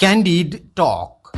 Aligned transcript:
Candid 0.00 0.54
Talk. 0.74 1.28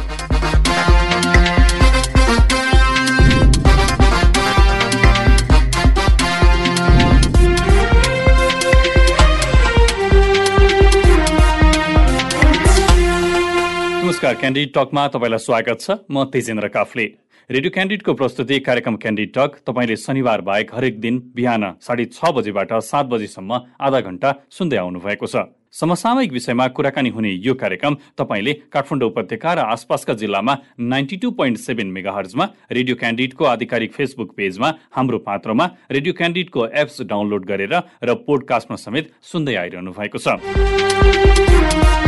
नमस्कार 14.03 14.35
candid 14.35 14.73
टकमा 14.75 15.07
तपाईँलाई 15.09 15.39
स्वागत 15.39 15.81
छ। 15.81 15.91
म 16.07 16.25
तेजेन्द्र 16.31 16.69
काफले। 16.69 17.05
रेडियो 17.51 17.71
क्यान्डिडको 17.71 18.15
प्रस्तुति 18.15 18.59
कार्यक्रम 18.61 18.97
क्यान्डिड 19.03 19.33
टक 19.35 19.59
तपाईँले 19.67 19.97
शनिबार 19.97 20.41
बाहेक 20.47 20.75
हरेक 20.75 21.01
दिन 21.01 21.19
बिहान 21.35 21.65
साढे 21.83 22.05
छ 22.15 22.31
बजेबाट 22.31 22.79
सात 22.91 23.07
बजेसम्म 23.11 23.61
आधा 23.83 24.01
घण्टा 24.07 24.33
सुन्दै 24.55 24.77
आउनु 24.77 25.01
भएको 25.03 25.27
छ। 25.27 25.51
समसामयिक 25.75 26.32
विषयमा 26.32 26.66
कुराकानी 26.68 27.11
हुने 27.11 27.30
यो 27.45 27.55
कार्यक्रम 27.55 27.95
तपाईँले 28.18 28.52
काठमाडौँ 28.73 29.09
उपत्यका 29.09 29.52
र 29.55 29.59
आसपासका 29.73 30.14
जिल्लामा 30.20 30.55
ninety 30.78 31.16
two 31.16 31.30
point 31.33 31.59
seven 31.59 31.88
mega 31.97 32.12
हर्जमा 32.12 32.45
radio 32.70 32.97
क्यान्डिडको 32.97 33.45
आधिकारिक 33.47 33.92
फेसबुक 33.92 34.34
पेजमा 34.37 34.73
हाम्रो 34.92 35.19
पात्रमा 35.24 35.66
रेडियो 35.91 36.12
क्यान्डिडको 36.12 36.66
एप्स 36.77 37.00
डाउनलोड 37.09 37.45
गरेर 37.48 37.74
र 38.05 38.14
पोडकास्टमा 38.28 38.77
समेत 38.77 39.12
सुन्दै 39.33 39.55
आइरहनु 39.64 39.92
भएको 39.97 40.19
छ। 40.19 42.02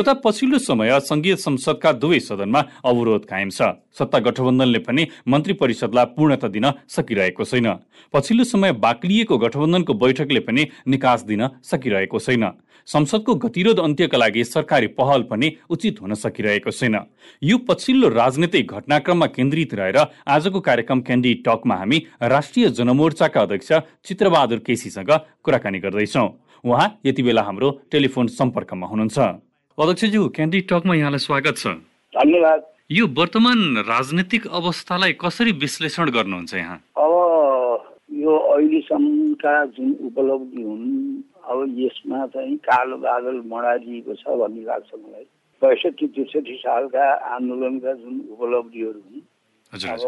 श्रोता 0.00 0.12
पछिल्लो 0.24 0.58
समय 0.58 0.98
संघीय 1.02 1.34
संसदका 1.36 1.90
दुवै 1.92 2.18
सदनमा 2.20 2.60
अवरोध 2.88 3.24
कायम 3.28 3.48
छ। 3.50 3.84
सत्ता 3.92 4.18
गठबन्धनले 4.18 4.78
पनि 4.80 5.06
मन्त्री 5.28 5.52
परिषदलाई 5.52 6.04
पूर्णता 6.16 6.48
दिन 6.48 6.66
सकिरहेको 6.88 7.44
छैन। 7.44 7.68
पछिल्लो 8.14 8.44
समय 8.46 8.72
बाक्लिएको 8.80 9.38
गठबन्धनको 9.38 9.94
बैठकले 9.94 10.40
पनि 10.40 10.64
निकास 10.88 11.22
दिन 11.22 11.42
सकिरहेको 11.62 12.18
छैन। 12.18 12.44
संसदको 12.88 13.34
गतिरोध 13.44 13.78
अन्त्यका 13.78 14.18
लागि 14.18 14.44
सरकारी 14.46 14.86
पहल 14.96 15.22
पनि 15.28 15.52
उचित 15.68 16.00
हुन 16.00 16.14
सकिरहेको 16.16 16.70
छैन। 16.70 16.96
यो 17.42 17.58
पछिल्लो 17.68 18.08
राजनैतिक 18.08 18.72
घटनाक्रममा 18.72 19.26
केन्द्रित 19.28 19.74
रहेर 19.74 19.98
आजको 20.26 20.60
कार्यक्रम 20.62 21.00
क्यान्डी 21.02 21.34
टकमा 21.44 21.76
हामी 21.76 21.98
राष्ट्रिय 22.24 22.70
जनमोर्चाका 22.72 23.40
अध्यक्ष 23.42 23.72
चित्रबहादुर 24.08 24.64
केसीसँग 24.64 25.12
कुराकानी 25.44 25.78
गर्दैछौ। 25.78 26.26
उहाँ 26.64 26.88
यति 27.06 27.22
बेला 27.22 27.42
हाम्रो 27.42 27.70
टेलिफोन 27.92 28.26
सम्पर्कमा 28.32 28.86
हुनुहुन्छ। 28.86 29.49
अध्यक्षज्यू 29.78 30.28
क्यान्डी 30.36 30.60
टकमा 30.70 30.94
यहाँलाई 30.94 31.18
स्वागत 31.18 31.56
छ। 31.56 31.66
धन्यवाद। 32.12 32.60
यो 32.92 33.06
वर्तमान 33.16 33.60
राजनीतिक 33.88 34.46
अवस्थालाई 34.50 35.12
कसरी 35.16 35.52
विश्लेषण 35.56 36.10
गर्नुहुन्छ 36.10 36.54
यहाँ? 36.54 36.76
अब 37.00 37.12
यो 38.12 38.32
अहिलेसम्मका 38.36 39.54
जुन 39.72 39.90
उपलब्धि 40.06 40.62
हुन् 40.62 40.88
अब 41.48 41.58
यसमा 41.80 42.26
चाहिँ 42.34 42.56
कालो 42.60 42.96
बादल 43.00 43.36
मडारिएको 43.46 44.14
छ 44.20 44.24
भन्ने 44.40 44.62
लाग्छ 44.68 44.90
मलाई। 44.94 45.24
पैँसठी 45.62 46.06
त्रिसठी 46.12 46.54
सालका 46.60 47.04
आन्दोलनका 47.34 47.92
जुन 48.04 48.14
उपलब्धिहरू 48.36 49.00
हुन् 49.00 49.24
अब 49.72 50.04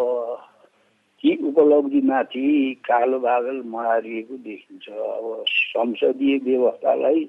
ती 1.22 1.30
उपलब्धिमाथि 1.48 2.46
कालो 2.84 3.18
बादल 3.24 3.56
मडारिएको 3.72 4.34
देखिन्छ। 4.36 4.86
अब 4.90 5.44
संसदीय 5.48 6.38
व्यवस्थालाई 6.44 7.20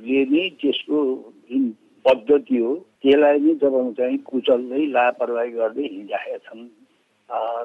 मान्नेहरूले 0.00 0.24
नै 0.24 0.48
त्यसको 0.60 0.98
जुन 1.50 1.70
पद्धति 2.04 2.56
हो 2.58 2.74
त्यसलाई 3.02 3.38
नै 3.38 3.54
तपाईँको 3.54 3.92
चाहिँ 3.92 4.18
कुचल्दै 4.18 4.86
लापरवाही 4.96 5.50
गर्दै 5.50 5.82
हिँडिरहेका 5.82 6.38
छन् 6.46 6.68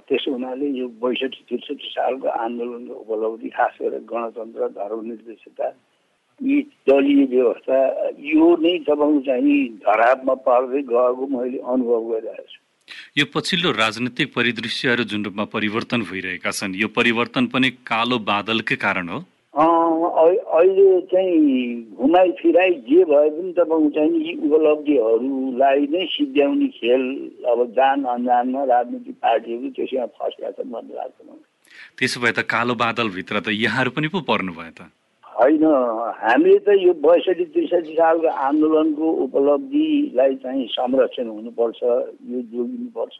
त्यसो 0.07 0.31
हुनाले 0.31 0.67
यो 0.79 0.87
बैसठी 1.01 1.41
त्रिसठी 1.49 1.89
सालको 1.95 2.27
आन्दोलनको 2.27 2.93
उपलब्धि 2.93 3.49
खास 3.49 3.77
गरेर 3.81 4.03
गणतन्त्र 4.11 4.67
धर्मनिर्देशता 4.79 5.67
यी 6.41 6.61
दलीय 6.87 7.25
व्यवस्था 7.33 7.77
यो 8.19 8.47
नै 8.65 8.77
तपाईँको 8.87 9.21
चाहिँ 9.25 9.57
धरापमा 9.85 10.33
पर्दै 10.47 10.81
गएको 10.91 11.27
मैले 11.35 11.57
अनुभव 11.57 12.01
गरिरहेको 12.11 12.51
छु। 12.51 12.59
यो 13.17 13.25
पछिल्लो 13.33 13.71
राजनीतिक 13.71 14.33
परिदृश्यहरू 14.35 15.03
जुन 15.11 15.25
रूपमा 15.25 15.45
परिवर्तन 15.55 16.01
भइरहेका 16.11 16.51
छन् 16.51 16.75
यो 16.75 16.87
परिवर्तन 16.97 17.47
पनि 17.53 17.69
कालो 17.89 18.19
बादलकै 18.19 18.75
कारण 18.75 19.09
हो? 19.09 19.19
अहिले 19.95 21.01
चाहिँ 21.11 21.95
घुमाइ 21.97 22.31
फिराइ 22.39 22.71
जे 22.89 23.03
भए 23.11 23.29
पनि 23.29 23.51
तपाईँको 23.57 23.89
चाहिँ 23.95 24.21
यी 24.25 24.33
उपलब्धिहरूलाई 24.47 25.81
नै 25.93 26.05
सिद्ध्याउने 26.15 26.67
खेल 26.77 27.03
अब 27.51 27.59
जान 27.77 28.03
अनजानमा 28.03 28.63
राजनीतिक 28.73 29.15
पार्टीहरू 29.15 29.69
त्यसैमा 29.75 30.05
फस्का 30.17 30.51
छन् 30.51 30.71
भन्ने 30.71 30.93
लाग्छ 30.95 31.17
मलाई। 31.23 31.43
त्यसो 31.97 32.17
भए 32.21 32.31
त 32.31 32.39
कालो 32.53 32.73
बादलभित्र 32.75 33.35
त 33.39 33.47
यहाँहरू 33.55 33.91
पनि 33.95 34.07
पो 34.13 34.19
पर्नुभयो 34.29 34.71
त। 34.77 34.91
होइन 35.25 35.63
हामीले 36.23 36.59
त 36.59 36.69
यो 36.79 36.93
बैसठी 37.05 37.45
त्रिसठी 37.51 37.93
सालको 37.95 38.29
आन्दोलनको 38.47 39.05
उपलब्धिलाई 39.25 40.35
चाहिँ 40.43 40.67
संरक्षण 40.71 41.27
हुनुपर्छ 41.27 41.79
यो 41.83 42.39
जोगिनुपर्छ। 42.51 43.17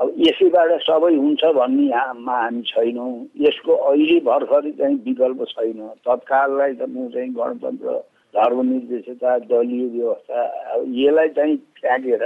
अब 0.00 0.14
यसैबाट 0.18 0.70
सबै 0.82 1.14
हुन्छ 1.14 1.44
भन्ने 1.54 1.86
हाममा 1.92 2.36
हामी 2.38 2.62
छैनौँ। 2.62 3.10
यसको 3.40 3.72
अहिले 3.72 4.18
भर्खरै 4.20 4.70
चाहिँ 4.70 4.96
विकल्प 5.04 5.44
छैन। 5.48 5.80
तत्काललाई 6.06 6.72
त 6.74 6.82
चाहिँ 7.14 7.30
गणतन्त्र 7.34 7.94
धर्मनिर्देशता 8.34 9.38
दलीय 9.50 9.86
व्यवस्था 9.88 10.42
अब 10.74 10.84
यसलाई 10.94 11.28
चाहिँ 11.28 11.56
फ्याँकेर 11.80 12.24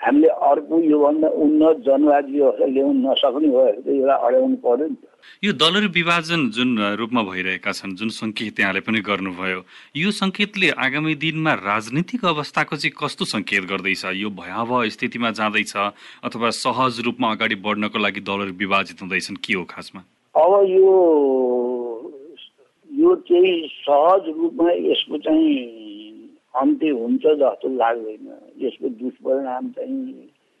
हामीले 0.00 0.28
अर्को 0.48 0.80
योभन्दा 0.80 1.28
उन्नत 1.44 1.76
जनवादी 1.86 2.32
व्यवस्था 2.32 2.66
ल्याउन 2.66 2.96
नसक्ने 3.06 3.48
भयो 3.52 3.64
यसलाई 3.68 4.18
अड्याउनु 4.26 4.56
पर्यो 4.64 4.86
नि 4.88 4.96
त। 4.96 5.04
यो 5.44 5.52
दलहरू 5.52 5.88
विभाजन 5.92 6.40
जुन 6.56 6.70
रूपमा 7.00 7.22
भइरहेका 7.22 7.72
छन् 7.72 7.96
जुन 8.00 8.08
सङ्केत 8.08 8.60
यहाँले 8.60 8.80
पनि 8.80 9.00
गर्नुभयो 9.04 9.60
यो 9.96 10.10
सङ्केतले 10.20 10.68
आगामी 10.84 11.14
दिनमा 11.20 11.52
राजनीतिक 11.60 12.24
अवस्थाको 12.32 12.76
चाहिँ 12.80 12.96
कस्तो 12.96 13.24
सङ्केत 13.34 13.64
गर्दैछ? 13.68 14.04
यो 14.24 14.28
भयावह 14.40 14.88
स्थितिमा 14.96 15.30
जाँदैछ 15.36 15.76
अथवा 16.24 16.48
सहज 16.64 17.00
रूपमा 17.04 17.32
अगाडि 17.36 17.60
बढ्नको 17.60 17.98
लागि 18.00 18.20
दलहरू 18.24 18.56
विभाजित 18.56 19.02
हुँदैछन् 19.04 19.42
के 19.44 19.52
हो 19.60 19.64
खासमा? 19.68 20.00
अब 20.34 20.52
यो 20.64 20.96
यो 22.90 23.14
चाहिँ 23.28 23.68
सहज 23.68 24.24
रूपमा 24.40 24.70
यसको 24.72 25.18
चाहिँ 25.28 25.79
अन्त्य 26.54 26.90
हुन्छ 26.90 27.24
जस्तो 27.40 27.68
लाग्दैन। 27.76 28.26
यसको 28.62 28.88
दुष्परिणाम 29.00 29.64
चाहिँ 29.76 29.98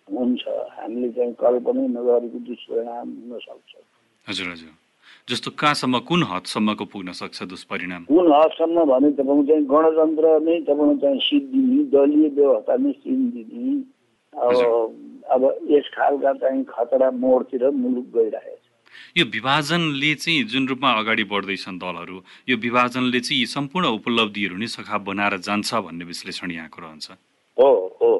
हुन्छ। 0.08 0.42
हामीले 0.76 1.08
चाहिँ 1.16 1.32
कल्पनै 1.40 1.86
नगरेको 1.96 2.38
दुष्परिणाम 2.46 3.06
हुन 3.08 3.38
सक्छ 3.38 3.72
हजुर 4.26 4.46
हजुर। 4.52 4.72
जस्तो 5.28 5.50
कहाँसम्म 5.60 5.98
कुन 6.08 6.22
हदसम्मको 6.30 6.84
पुग्न 6.92 7.12
सक्छ 7.12 7.42
दुष्परिणाम? 7.52 8.02
कुन 8.10 8.26
हदसम्म 8.32 8.78
भने 8.90 9.10
तपाईँको 9.18 9.42
चाहिँ 9.48 9.64
गणतन्त्र 9.72 10.26
नै 10.46 10.54
तपाईँको 10.68 10.96
चाहिँ 11.02 11.20
सिद्धिने 11.26 11.82
दलीय 11.94 12.28
व्यवस्था 12.38 12.76
नै 12.76 12.92
सिद्धिने 12.92 13.74
अब 14.32 14.54
अब 15.30 15.42
यस 15.70 15.86
खालका 15.94 16.32
चाहिँ 16.42 16.64
खतरा 16.68 17.10
मोडतिर 17.10 17.70
मुलुक 17.70 18.06
गइरहेको 18.14 18.59
यो 19.16 19.24
विभाजनले 19.24 20.14
चाहिँ 20.14 20.44
जुन 20.44 20.68
रूपमा 20.68 20.90
अगाडि 20.92 21.24
बढ्दैछन् 21.24 21.78
दलहरू 21.78 22.22
यो 22.48 22.56
विभाजनले 22.56 23.20
चाहिँ 23.20 23.40
यी 23.40 23.46
सम्पूर्ण 23.46 23.86
उपलब्धिहरू 23.98 24.56
नै 24.56 24.66
सखाप 24.66 25.00
बनाएर 25.00 25.38
जान्छ 25.38 25.74
भन्ने 25.74 26.04
विश्लेषण 26.04 26.50
यहाँको 26.50 26.80
रहन्छ। 26.82 27.10
हो 27.58 27.70
हो। 28.00 28.10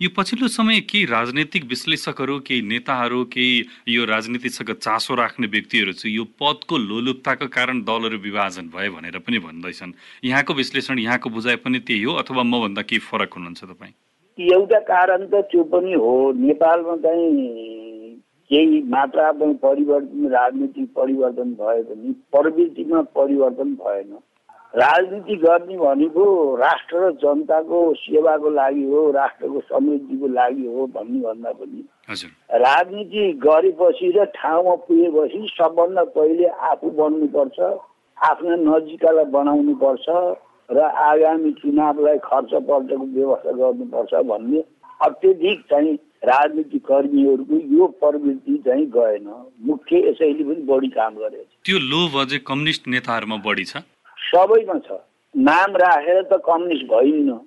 यो 0.00 0.08
पछिल्लो 0.16 0.48
समय 0.48 0.80
केही 0.80 1.04
राजनैतिक 1.04 1.64
विश्लेषकहरू 1.64 2.38
केही 2.40 2.62
नेताहरू 2.62 3.24
केही 3.24 3.64
यो 3.88 4.04
राजनीतिसँग 4.04 4.70
चासो 4.82 5.14
राख्ने 5.14 5.46
व्यक्तिहरू 5.46 5.92
चाहिँ 5.92 6.16
यो 6.16 6.24
पदको 6.40 6.78
लोलुपताको 6.78 7.46
कारण 7.48 7.82
दलहरू 7.82 8.18
विभाजन 8.18 8.70
भयो 8.74 8.92
भनेर 8.92 9.18
पनि 9.18 9.38
भन्दैछन्। 9.38 9.92
यहाँको 10.24 10.54
विश्लेषण 10.54 10.98
यहाँको 10.98 11.30
बुझाइ 11.30 11.56
पनि 11.56 11.78
त्यही 11.78 12.02
हो 12.02 12.12
अथवा 12.14 12.42
मभन्दा 12.42 12.82
केही 12.82 12.98
फरक 12.98 13.34
हुनुहुन्छ 13.34 13.64
तपाईँ? 13.64 13.94
एउटा 14.38 14.78
कारण 14.80 15.26
त 15.26 15.34
त्यो 15.52 15.62
पनि 15.70 15.92
हो। 15.92 16.32
नेपालमा 16.32 16.96
चाहिँ 16.96 17.81
केही 18.52 18.82
मात्रात्मक 18.88 19.56
परिवर्तन 19.62 20.26
राजनीतिक 20.32 20.88
परिवर्तन 20.96 21.54
भए 21.60 21.82
पनि 21.82 22.12
प्रवृत्तिमा 22.32 23.00
परिवर्तन 23.16 23.74
भएन। 23.76 24.18
राजनीति 24.74 25.34
गर्ने 25.36 25.76
भनेको 25.76 26.24
राष्ट्र 26.56 26.98
र 26.98 27.10
जनताको 27.22 27.78
सेवाको 27.94 28.50
लागि 28.50 28.84
हो 28.84 29.10
राष्ट्रको 29.12 29.60
समृद्धिको 29.62 30.28
लागि 30.28 30.66
हो 30.66 30.86
भन्ने 30.94 31.20
भन्दा 31.20 31.52
पनि 31.52 31.84
राजनीति 32.58 33.32
गरेपछि 33.42 34.12
र 34.16 34.24
ठाउँमा 34.36 34.74
पुगेपछि 34.84 35.48
सबभन्दा 35.50 36.04
पहिले 36.16 36.46
आफू 36.70 36.90
बन्नुपर्छ 37.00 37.60
आफ्ना 38.18 38.56
नजिकालाई 38.62 39.24
बनाउनुपर्छ 39.32 40.08
र 40.68 40.88
आगामी 41.04 41.52
चुनावलाई 41.60 42.18
खर्च 42.24 42.54
पर्चको 42.62 43.06
व्यवस्था 43.12 43.52
गर्नुपर्छ 43.52 44.24
भन्ने 44.26 44.64
अत्यधिक 45.00 45.60
चाहिँ 45.70 45.96
राजनीतिक 46.22 46.82
कर्मीहरूको 46.86 47.56
यो 47.76 47.86
प्रवृत्ति 48.00 48.56
चाहिँ 48.66 48.86
गएन। 48.96 49.28
मुख्य 49.68 49.98
यसैले 50.08 50.44
पनि 50.44 50.62
बढी 50.68 50.88
काम 50.98 51.14
गरेको 51.14 51.44
छ 51.44 51.66
त्यो 51.66 51.78
लोभ 51.92 52.18
अझै 52.20 52.38
कम्युनिस्ट 52.50 52.82
नेताहरूमा 52.88 53.36
बढी 53.46 53.64
छ? 53.64 53.82
सबैमा 54.16 54.78
छ। 54.86 55.00
नाम 55.34 55.76
राखेर 55.82 56.22
त 56.22 56.40
कम्युनिस्ट 56.46 56.84
भइन्न। 56.92 57.38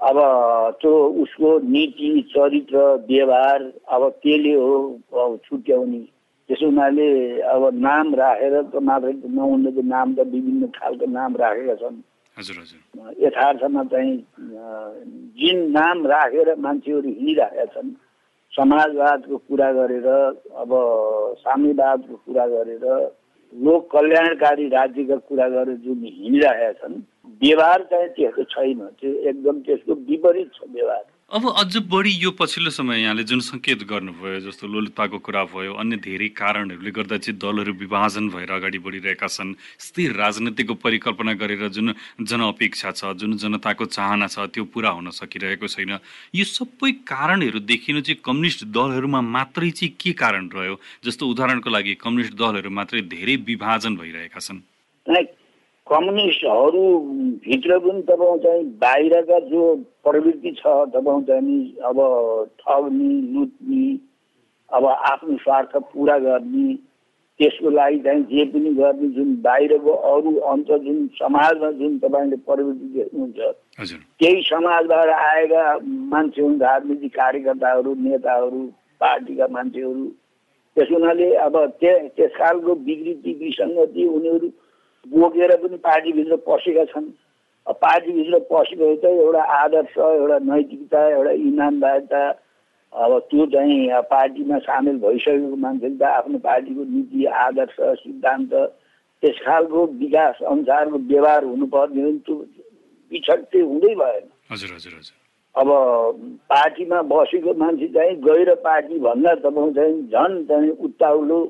अब 0.00 0.18
त्यो 0.80 0.92
उसको 1.22 1.48
नीति 1.68 2.10
चरित्र 2.30 2.78
व्यवहार 3.08 3.60
अब 3.92 4.08
त्यसले 4.22 4.54
हो 4.54 4.76
अब 5.12 5.38
छुट्याउने। 5.44 5.98
त्यसो 6.48 6.66
हुनाले 6.66 7.08
अब 7.46 7.62
नाम 7.78 8.14
राखेर 8.14 8.54
त 8.62 8.82
मात्रै 8.82 9.12
त 9.12 9.24
नहुने 9.28 9.70
त 9.70 9.84
नाम 9.86 10.14
त 10.14 10.26
विभिन्न 10.30 10.66
खालको 10.78 11.06
नाम 11.10 11.36
राखेका 11.36 11.74
छन्। 11.82 11.98
हजुर 12.36 12.56
हजुर। 12.62 12.80
यथार्थमा 13.24 13.82
चाहिँ 13.92 14.16
जिन 15.40 15.58
नाम 15.72 16.06
राखेर 16.06 16.54
मान्छेहरू 16.58 17.08
हिँडिरहेका 17.10 17.66
छन् 17.74 17.90
समाजवादको 18.60 19.36
कुरा 19.36 19.72
गरेर 19.72 20.06
अब 20.54 20.70
साम्यवादको 21.38 22.14
कुरा 22.14 22.46
गरेर 22.46 22.84
लोक 23.52 23.90
कल्याणकारी 23.92 24.68
राज्यका 24.68 25.16
कुरा 25.28 25.48
गरेर 25.48 25.76
जुन 25.76 26.02
हिँडिरहेका 26.04 26.72
छन् 26.72 27.00
व्यवहार 27.42 27.82
चाहिँ 27.82 28.08
त्यस्तो 28.08 28.42
छैन। 28.44 28.80
त्यो 29.00 29.12
एकदम 29.30 29.60
त्यसको 29.60 29.94
विपरीत 30.08 30.50
छ 30.54 30.68
व्यवहार। 30.70 31.04
अब 31.30 31.44
अझ 31.58 31.76
बढी 31.86 32.10
यो 32.10 32.30
पछिल्लो 32.34 32.70
समय 32.70 33.00
यहाँले 33.02 33.22
जुन 33.22 33.40
सङ्केत 33.40 33.82
गर्नुभयो 33.86 34.38
जस्तो 34.42 34.66
लोलुपाको 34.66 35.18
कुरा 35.22 35.42
भयो 35.54 35.74
अन्य 35.78 35.96
धेरै 36.02 36.28
कारणहरूले 36.34 36.90
गर्दा 36.90 37.18
चाहिँ 37.22 37.38
दलहरू 37.38 37.72
विभाजन 37.78 38.28
भएर 38.34 38.50
अगाडि 38.50 38.78
बढिरहेका 38.82 39.26
छन्। 39.30 39.54
स्थिर 39.78 40.10
राजनीतिको 40.18 40.74
परिकल्पना 40.74 41.32
गरेर 41.38 41.68
जुन 41.70 41.94
जनअपेक्षा 42.18 42.90
छ 42.98 43.14
जुन 43.14 43.36
जनताको 43.38 43.84
चाहना 43.86 44.26
छ 44.26 44.50
त्यो 44.50 44.64
पुरा 44.74 44.90
हुन 44.90 45.10
सकिरहेको 45.14 45.70
छैन। 45.70 46.02
यो 46.34 46.44
सबै 46.50 46.90
कारणहरू 47.06 47.62
देखिनु 47.62 48.00
चाहिँ 48.02 48.18
कम्युनिस्ट 48.26 48.66
दलहरूमा 48.74 49.20
मात्रै 49.22 49.70
चाहिँ 49.70 49.94
के 50.02 50.12
कारण 50.18 50.50
रह्यो? 50.50 50.74
जस्तो 51.06 51.22
उदाहरणको 51.30 51.70
लागि 51.70 51.94
कम्युनिस्ट 52.02 52.34
दलहरू 52.34 52.70
मात्रै 52.74 53.06
धेरै 53.06 53.36
विभाजन 53.46 54.02
भइरहेका 54.02 54.40
छन्। 54.42 54.66
कम्युनिस्टहरू 55.90 56.82
भित्र 57.44 57.78
पनि 57.78 58.02
तपाईँ 58.04 58.38
चाहिँ 58.40 58.64
बाहिरका 58.78 59.38
जो 59.46 59.62
प्रवृत्ति 60.04 60.50
छ 60.52 60.74
तपाईँ 60.90 61.24
चाहिँ 61.24 61.42
नि 61.42 61.56
अब 61.84 61.98
ठग्ने 62.60 63.08
लुट्ने 63.32 63.82
अब 64.70 64.86
आफ्नो 64.86 65.36
स्वार्थ 65.38 65.76
पुरा 65.88 66.18
गर्ने 66.20 66.74
त्यसको 67.40 67.70
लागि 67.70 67.98
चाहिँ 68.00 68.22
जे 68.26 68.44
पनि 68.46 68.72
गर्ने 68.74 69.08
जुन 69.10 69.34
बाहिरको 69.42 69.92
अरू 70.06 70.34
अन्त 70.46 70.72
जुन 70.80 71.06
समाजमा 71.14 71.70
जुन 71.74 71.98
तपाईँले 71.98 72.36
प्रवृत्ति 72.44 72.92
देख्नुहुन्छ 72.94 73.92
त्यही 74.16 74.42
समाजबाट 74.44 75.08
आएका 75.10 75.66
मान्छे 76.08 76.42
हुन् 76.42 76.58
राजनीतिक 76.60 77.14
कार्यकर्ताहरू 77.14 77.94
नेताहरू 78.00 78.64
पार्टीका 79.00 79.46
मान्छेहरू 79.50 80.06
त्यस 80.76 80.90
हुनाले 80.90 81.34
अब 81.42 81.62
त्यस 81.80 82.32
खालको 82.32 82.74
विकृति 82.82 83.38
विसङ्गति 83.40 84.06
उनीहरू 84.08 84.52
बोकेर 85.06 85.56
पनि 85.56 85.76
पार्टीभित्र 85.84 86.36
पसेका 86.48 86.84
छन्। 86.92 87.06
पार्टीभित्र 87.66 88.38
पसेको 88.50 88.94
त 88.96 89.04
एउटा 89.04 89.42
आदर्श 89.58 89.98
एउटा 89.98 90.38
नैतिकता 90.44 91.00
एउटा 91.08 91.30
इमान्दारिता 91.48 92.22
अब 92.92 93.18
त्यो 93.30 93.46
चाहिँ 93.46 94.00
पार्टीमा 94.10 94.58
सामेल 94.66 94.96
भइसकेको 94.98 95.56
मान्छेले 95.56 95.96
त 95.96 96.02
आफ्नो 96.02 96.38
पार्टीको 96.38 96.84
नीति 96.84 97.24
आदर्श 97.44 97.76
सिद्धान्त 98.02 98.54
त्यस 99.22 99.38
खालको 99.46 99.86
विकास 100.00 100.42
अनुसारको 100.50 100.98
व्यवहार 100.98 101.44
हुनुपर्ने 101.44 102.02
हो 102.02 102.10
त्यो 102.26 102.36
पिछड 103.12 103.40
चाहिँ 103.44 103.66
हुँदै 103.66 103.94
भएन। 103.94 104.26
हजुर 104.52 104.70
हजुर 104.74 104.92
हजुर। 104.92 105.16
अब 105.54 105.68
पार्टीमा 106.50 107.02
बसेको 107.12 107.54
मान्छे 107.60 107.88
चाहिँ 107.94 108.16
गैर 108.26 108.54
पार्टी 108.64 108.98
भन्दा 109.06 109.34
तपाईँ 109.44 109.72
चाहिँ 109.74 109.94
झन् 110.08 110.44
चाहिँ 110.48 110.70
उत्ताउलो 110.86 111.40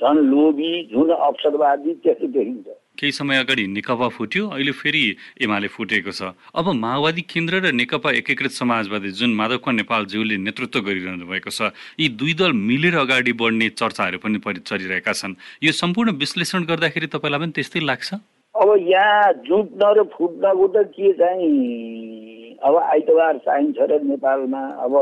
झन् 0.00 0.18
लोभी 0.30 0.72
झुन 0.92 1.10
अवसरवादी 1.10 1.94
त्यस्तो 2.04 2.26
देखिन्छ 2.26 2.68
केही 3.02 3.12
समय 3.12 3.38
अगाडि 3.42 3.66
नेकपा 3.66 4.08
फुट्यो 4.14 4.48
अहिले 4.48 4.72
फेरि 4.78 5.02
एमाले 5.42 5.68
फुटेको 5.74 6.12
छ। 6.14 6.30
अब 6.54 6.66
माओवादी 6.78 7.22
केन्द्र 7.26 7.58
र 7.58 7.74
नेकपा 7.74 8.10
एकीकृत 8.14 8.54
समाजवादी 8.54 9.10
जुन 9.18 9.34
माधव 9.34 9.70
नेपालज्यूले 9.72 10.36
नेतृत्व 10.38 10.80
गरिरहनु 10.86 11.26
भएको 11.26 11.50
छ 11.50 11.74
यी 11.98 12.08
दुई 12.14 12.34
दल 12.38 12.52
मिलेर 12.54 12.94
अगाडि 13.02 13.32
बढ्ने 13.34 13.68
चर्चाहरू 13.74 14.18
पनि 14.22 14.38
चलिरहेका 14.38 15.12
छन्। 15.12 15.34
यो 15.66 15.72
सम्पूर्ण 15.74 16.14
विश्लेषण 16.22 16.64
गर्दाखेरि 16.70 17.06
तपाईँलाई 17.10 17.40
पनि 17.42 17.52
त्यस्तै 17.58 17.80
लाग्छ? 17.82 18.08
अब 18.54 18.68
यहाँ 18.86 19.32
जुट्न 19.50 19.82
र 19.98 20.06
फुट्नको 20.14 20.66
त 20.70 20.86
के 20.94 21.12
चाहिँ 21.18 22.54
अब 22.62 22.74
आइतबार 22.78 23.34
चाहिन्छ 23.42 23.78
र 23.90 23.98
नेपालमा 24.06 24.62
अब 24.86 24.94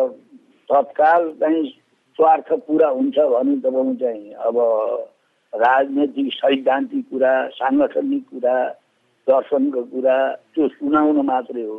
तत्काल 0.70 1.23
चाहिँ 1.37 1.62
स्वार्थ 2.17 2.49
पुरा 2.64 2.88
हुन्छ 2.97 3.17
भने 3.29 3.56
तपाईँको 3.61 3.94
चाहिँ 4.00 4.32
अब 4.49 4.56
राजनैतिक 5.52 6.32
सैद्धान्तिक 6.32 7.05
कुरा 7.11 7.32
साङ्गठनिक 7.55 8.25
कुरा 8.31 8.56
दर्शनको 9.26 9.82
कुरा 9.93 10.17
त्यो 10.55 10.69
सुनाउन 10.69 11.20
मात्रै 11.26 11.62
हो। 11.62 11.79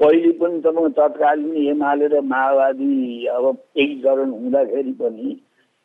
पहिले 0.00 0.30
पनि 0.40 0.60
तपाईँको 0.60 0.88
तत्कालीन 0.96 1.56
एमाले 1.68 2.06
र 2.08 2.20
माओवादी 2.24 2.90
अब 3.36 3.46
एकीकरण 3.76 4.30
हुँदाखेरि 4.30 4.92
पनि 5.00 5.28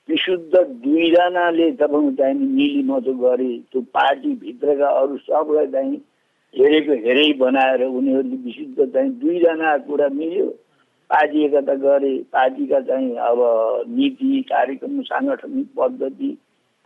विशुद्ध 0.09 0.53
दुईजनाले 0.55 1.71
तपाईँको 1.81 2.11
चाहिँ 2.15 2.33
मिली 2.33 2.83
मजो 2.89 3.13
गरे 3.23 3.51
त्यो 3.71 3.81
पार्टीभित्रका 3.93 4.89
अरू 4.99 5.17
सबलाई 5.27 5.67
चाहिँ 5.75 5.97
हेरेको 6.53 6.93
हेरै 7.05 7.31
बनाएर 7.39 7.83
उनीहरूले 7.83 8.37
विशुद्ध 8.45 8.93
चाहिँ 8.93 9.11
दुईजना 9.19 9.77
कुरा 9.87 10.07
मिल्यो। 10.15 10.47
पार्टी 11.09 11.43
एकता 11.45 11.73
गरे 11.81 12.13
पार्टीका 12.33 12.79
चाहिँ 12.87 13.15
अब 13.29 13.39
नीति 13.97 14.41
कार्यक्रम 14.49 15.01
साङ्गठनिक 15.09 15.67
पद्धति 15.77 16.29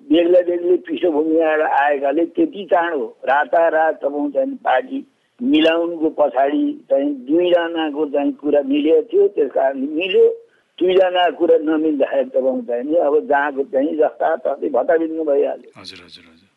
बेग्ला 0.07 0.41
बेग्लै 0.49 0.75
पृष्ठभूमिबाट 0.87 1.61
आएकाले 1.61 2.25
त्यति 2.35 2.65
चाँडो 2.71 3.05
रातारात 3.29 3.93
तपाईँ 4.01 4.31
चाहिँ 4.35 4.55
पार्टी 4.65 4.99
मिलाउनुको 5.39 6.09
पछाडि 6.19 6.63
चाहिँ 6.89 7.13
दुईजनाको 7.27 8.05
चाहिँ 8.13 8.31
कुरा 8.41 8.61
मिलेको 8.71 9.01
थियो 9.11 9.27
त्यस 9.35 9.51
कारणले 9.53 9.87
मिल्यो 9.99 10.25
दुईजनाको 10.79 11.37
कुरा 11.37 11.57
नमिल्दाखेरि 11.67 12.29
तपाईँ 12.35 12.61
चाहिँ 12.67 12.95
अब 13.07 13.15
जहाँको 13.29 13.63
चाहिँ 13.73 13.95
जस्ता 13.97 14.35
तस्तै 14.43 14.69
भत्ताबिन्नु 14.75 15.23
भइहाल्यो। 15.29 15.69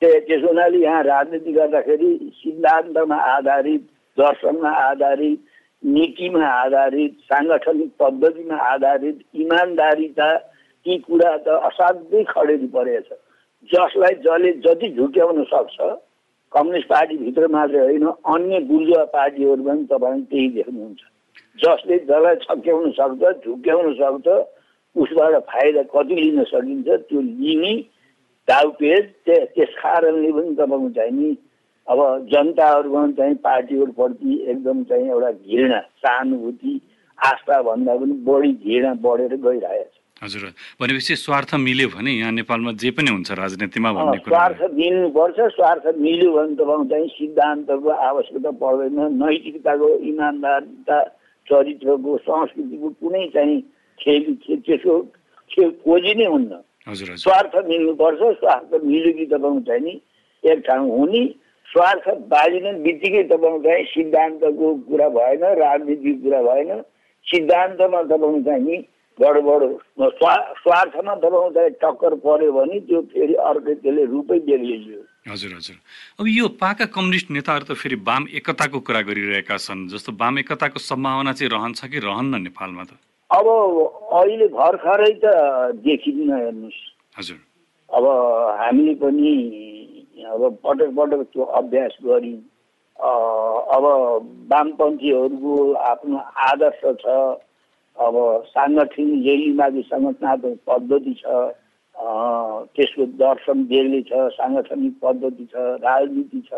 त्यस 0.01 0.43
हुनाले 0.45 0.79
यहाँ 0.79 1.03
राजनीति 1.05 1.53
गर्दाखेरि 1.53 2.11
सिद्धान्तमा 2.43 3.17
आधारित 3.35 3.83
दर्शनमा 4.19 4.71
आधारित 4.89 5.39
नीतिमा 5.83 6.47
आधारित 6.47 7.13
साङ्गठनिक 7.31 7.91
पद्धतिमा 8.01 8.57
आधारित 8.71 9.19
इमान्दारिता 9.43 10.29
ती 10.87 10.97
कुरा 11.07 11.37
त 11.47 11.49
असाध्यै 11.69 12.23
खडेरी 12.29 12.67
परेछ। 12.75 13.09
जसलाई 13.69 14.15
जसले 14.23 14.53
जति 14.63 14.89
झुक्याउन 14.91 15.43
सक्छ 15.45 15.77
कम्युनिस्ट 16.53 16.89
पार्टीभित्र 16.89 17.49
मात्रै 17.49 17.81
होइन 17.81 18.07
अन्य 18.07 18.59
बुर्जुवा 18.67 19.05
पार्टीहरू 19.13 19.63
पनि 19.63 19.85
तपाईँ 19.85 20.23
त्यही 20.23 20.49
देख्नुहुन्छ। 20.49 21.01
जसले 21.59 21.99
जसलाई 22.01 22.37
छक्याउन 22.43 22.91
सक्छ 22.91 23.47
झुक्याउन 23.47 23.93
सक्छ 23.95 24.29
उसबाट 24.97 25.35
फाइदा 25.45 25.83
कति 25.93 26.15
लिन 26.15 26.43
सकिन्छ 26.45 26.89
त्यो 26.89 27.21
लिने 27.21 27.75
दाउपेज 28.49 29.05
त्यस 29.27 29.75
कारणले 29.79 30.33
पनि 30.33 30.55
तपाईँको 30.55 30.91
चाहिँ 30.91 31.13
नि 31.13 31.37
अब 31.87 32.29
जनताहरूमा 32.33 33.07
चाहिँ 33.13 33.35
पार्टीहरूप्रति 33.45 34.35
एकदम 34.51 34.83
चाहिँ 34.85 35.09
एउटा 35.09 35.31
घृणा 35.31 35.81
सहानुभूति 35.81 36.81
आस्था 37.19 37.61
भन्दा 37.63 37.97
पनि 37.97 38.13
बढी 38.27 38.53
घृणा 38.53 38.95
बढेर 39.03 39.37
गइरहेको 39.37 39.85
छ 39.85 40.02
हजुर 40.23 40.43
भनेपछि 40.81 41.15
स्वार्थ 41.17 41.55
मिल्यो 41.59 41.89
भने 41.95 42.11
यहाँ 42.13 42.33
नेपालमा 42.33 42.73
जे 42.79 42.91
पनि 42.95 43.11
हुन्छ 43.11 43.31
राजनीतिमा 43.35 43.93
भन्ने 43.93 44.19
स्वार्थ 44.23 44.61
मिल्नुपर्छ 44.75 45.39
स्वार्थ 45.55 45.87
मिल्यो 45.99 46.31
भने 46.33 46.55
त 46.55 46.91
चाहिँ 46.91 47.09
सिद्धान्तको 47.19 47.91
आवश्यकता 47.91 48.51
पर्दैन 48.63 48.99
नैतिकताको 49.19 49.89
इमान्दारता 50.11 50.99
चरित्रको 51.49 52.17
संस्कृतिको 52.23 52.89
कुनै 53.03 53.27
चाहिँ 53.35 53.59
खेल 53.99 54.23
त्यसको 54.47 54.95
खेल 55.51 55.71
खोजी 55.83 56.15
नै 56.15 56.27
हुन्न। 56.35 56.63
स्वार्थ 57.19 57.55
मिल्नुपर्छ 57.67 58.23
स्वार्थ 58.39 58.71
मिल्यो 58.85 59.13
कि 59.19 59.27
तपाईँको 59.27 59.61
चाहिँ 59.67 59.83
नि 59.83 59.95
एक 60.45 60.59
ठाउँ 60.69 60.89
हुने। 60.99 61.25
स्वार्थ 61.69 62.09
बाजिने 62.31 62.73
बित्तिकै 62.87 63.23
तपाईँको 63.35 63.59
चाहिँ 63.67 63.85
सिद्धान्तको 63.91 64.75
कुरा 64.87 65.09
भएन 65.19 65.45
राजनीतिको 65.67 66.23
कुरा 66.25 66.43
भएन। 66.47 66.81
सिद्धान्तमा 67.27 68.03
तपाईँको 68.03 68.41
चाहिँ 68.47 68.65
नि 68.65 68.77
गडबड 69.19 69.63
स्वा 70.19 70.35
स्वार्थमा 70.61 71.15
दबाउँदा 71.25 71.63
टक्कर 71.83 72.15
पर्यो 72.25 72.53
भने 72.53 72.79
त्यो 72.89 73.01
फेरि 73.13 73.35
अर्कै 73.49 73.75
त्यसले 73.75 74.05
रूपै 74.13 74.39
बेग्लियो 74.49 75.01
हजुर 75.29 75.53
हजुर। 75.55 75.77
अब 76.21 76.27
यो 76.29 76.49
पाका 76.61 76.85
कम्युनिस्ट 76.97 77.31
नेताहरू 77.31 77.65
त 77.65 77.79
फेरि 77.79 77.97
वाम 78.09 78.23
एकताको 78.39 78.79
कुरा 78.87 79.01
गरिरहेका 79.09 79.57
छन् 79.57 79.87
जस्तो 79.93 80.13
वाम 80.21 80.39
एकताको 80.39 80.79
सम्भावना 80.83 81.33
चाहिँ 81.33 81.51
रहन्छ 81.53 81.81
कि 81.93 81.99
रहन्न 82.07 82.43
नेपालमा 82.43 82.85
त? 82.85 82.93
अब 83.31 83.47
अहिले 84.19 84.47
भर्खरै 84.57 85.13
त 85.23 85.27
देखिन्न 85.85 86.31
हेर्नुहोस्। 86.33 86.81
हजुर। 87.19 87.39
अब 87.91 88.05
हामीले 88.61 88.95
पनि 89.03 89.35
अब 90.33 90.43
पटक 90.65 90.91
पटक 90.97 91.23
त्यो 91.33 91.45
अभ्यास 91.61 91.95
गऱ्यौँ 92.03 92.41
अब 93.77 93.85
वामपन्थीहरूको 94.53 95.55
आफ्नो 95.93 96.19
आदर्श 96.49 96.83
छ 97.03 97.07
अब 97.97 98.15
साङ्गठनिक 98.49 99.25
लेलीमाथि 99.27 99.83
सङ्गठनात्मक 99.93 100.59
पद्धति 100.67 101.15
छ 101.21 101.25
त्यसको 102.77 103.05
दर्शन 103.21 103.65
बेग्लै 103.71 104.01
छ 104.09 104.13
साङ्गठनिक 104.39 104.95
पद्धति 105.03 105.45
छ 105.53 105.55
राजनीति 105.85 106.41
छ। 106.49 106.53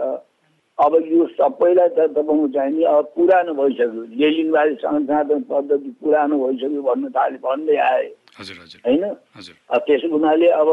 अब 0.78 0.94
यो 1.06 1.26
सबैलाई 1.38 1.88
त 1.88 1.98
तपाईँको 2.14 2.46
चाहिँ 2.54 2.72
नि 2.74 2.82
अब 2.82 3.04
पुरानो 3.14 3.52
भइसक्यो। 3.54 4.02
लेलिनवादी 4.20 4.74
सङ्गठनात्मक 4.82 5.42
पद्धति 5.50 5.90
पुरानो 6.02 6.34
भइसक्यो 6.44 6.82
भन्नु 6.82 7.08
थाले 7.16 7.38
भन्दै 7.44 7.76
आए। 7.76 8.06
होइन? 8.86 9.04
त्यसो 9.86 10.08
हुनाले 10.10 10.48
अब 10.50 10.68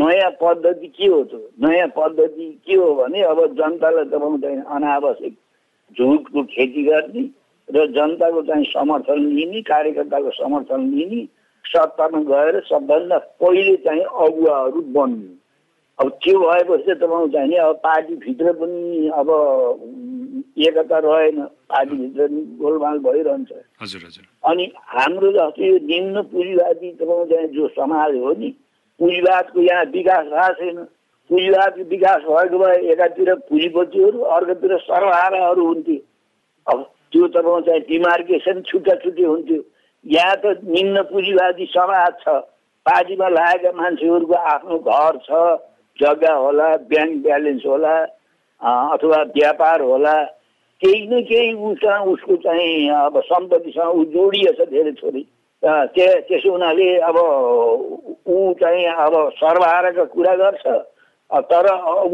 नयाँ 0.00 0.30
पद्धति 0.40 0.88
के 0.96 1.06
हो 1.06 1.22
त 1.24 1.32
नयाँ 1.60 1.88
पद्धति 1.96 2.46
के 2.66 2.74
हो 2.74 2.94
भने 3.00 3.20
अब 3.32 3.38
जनतालाई 3.58 4.04
तपाईँको 4.12 4.38
चाहिँ 4.44 4.60
अनावश्यक 4.76 5.34
झुटको 5.96 6.42
खेती 6.54 6.82
गर्ने 6.84 7.22
र 7.74 7.86
जनताको 7.92 8.42
चाहिँ 8.42 8.64
समर्थन 8.66 9.18
लिने 9.26 9.60
कार्यकर्ताको 9.62 10.30
समर्थन 10.30 10.88
लिने 10.94 11.24
सत्तामा 11.64 12.20
गएर 12.30 12.60
सबभन्दा 12.68 13.18
पहिले 13.40 13.76
चाहिँ 13.84 14.02
अगुवाहरू 14.02 14.80
बन्नु। 14.94 15.28
अब 15.98 16.08
त्यो 16.22 16.38
भएपछि 16.40 16.82
चाहिँ 16.84 16.98
तपाईँको 17.00 17.28
चाहिँ 17.32 17.48
नि 17.48 17.56
अब 17.56 17.76
पार्टीभित्र 17.84 18.52
पनि 18.60 19.08
अब 19.14 19.28
एकता 20.58 20.98
रहेन 20.98 21.40
पार्टीभित्र 21.72 22.26
पनि 22.26 22.40
गोलमाल 22.60 22.98
भइरहन्छ। 22.98 23.52
हजुर 23.82 24.00
हजुर। 24.06 24.24
अनि 24.50 24.64
हाम्रो 24.76 25.32
जस्तो 25.32 25.64
यो 25.64 25.78
निम्न 25.86 26.22
पुँजीवादी 26.32 26.90
तपाईँको 26.92 27.24
चाहिँ 27.32 27.48
जो 27.54 27.68
समाज 27.76 28.16
हो 28.16 28.32
नि 28.38 28.50
पुँजीवादको 29.00 29.60
यहाँ 29.60 29.84
विकास 29.92 30.24
भएको 30.26 30.54
छैन। 30.60 30.84
पुँजीवादको 31.30 31.84
विकास 31.90 32.20
भएको 32.28 32.58
भए 32.58 32.76
एकातिर 32.92 33.34
पुँजीपतिहरू 33.48 34.18
अर्कोतिर 34.36 34.76
सर्वहाराहरू 34.78 35.66
हुन्थे। 35.66 35.96
अब 36.66 36.78
त्यो 37.12 37.26
तपाईँको 37.28 37.60
चाहिँ 37.66 37.80
डिमार्केसन 37.88 38.60
छुट्टा 38.68 38.94
छुट्टै 39.04 39.24
हुन्थ्यो 39.24 39.60
यहाँ 40.04 40.36
त 40.36 40.58
निम्न 40.64 41.02
पुँजीवादी 41.10 41.66
समाज 41.72 42.12
छ 42.22 42.36
पार्टीमा 42.86 43.28
लागेका 43.28 43.72
मान्छेहरूको 43.72 44.34
आफ्नो 44.52 44.78
घर 44.78 45.18
छ 45.26 45.42
जग्गा 45.98 46.34
होला 46.34 46.68
ब्याङ्क 46.90 47.22
ब्यालेन्स 47.22 47.66
होला 47.66 47.94
अथवा 48.60 49.22
व्यापार 49.36 49.80
होला 49.90 50.14
केही 50.82 51.06
न 51.06 51.20
केही 51.28 51.52
उसँग 51.70 52.08
उसको 52.12 52.36
चाहिँ 52.42 52.88
अब 52.90 53.20
सम्पत्तिसँग 53.26 53.98
ऊ 53.98 54.04
जोडिएछ 54.14 54.60
धेरै 54.70 54.92
थोरै। 54.98 55.22
त्यसो 55.62 56.50
हुनाले 56.50 56.88
अब 57.08 57.16
ऊ 58.26 58.52
चाहिँ 58.60 58.84
अब 59.04 59.14
सर्वहाराको 59.36 60.04
कुरा 60.14 60.34
गर्छ 60.36 60.66
तर 61.50 61.68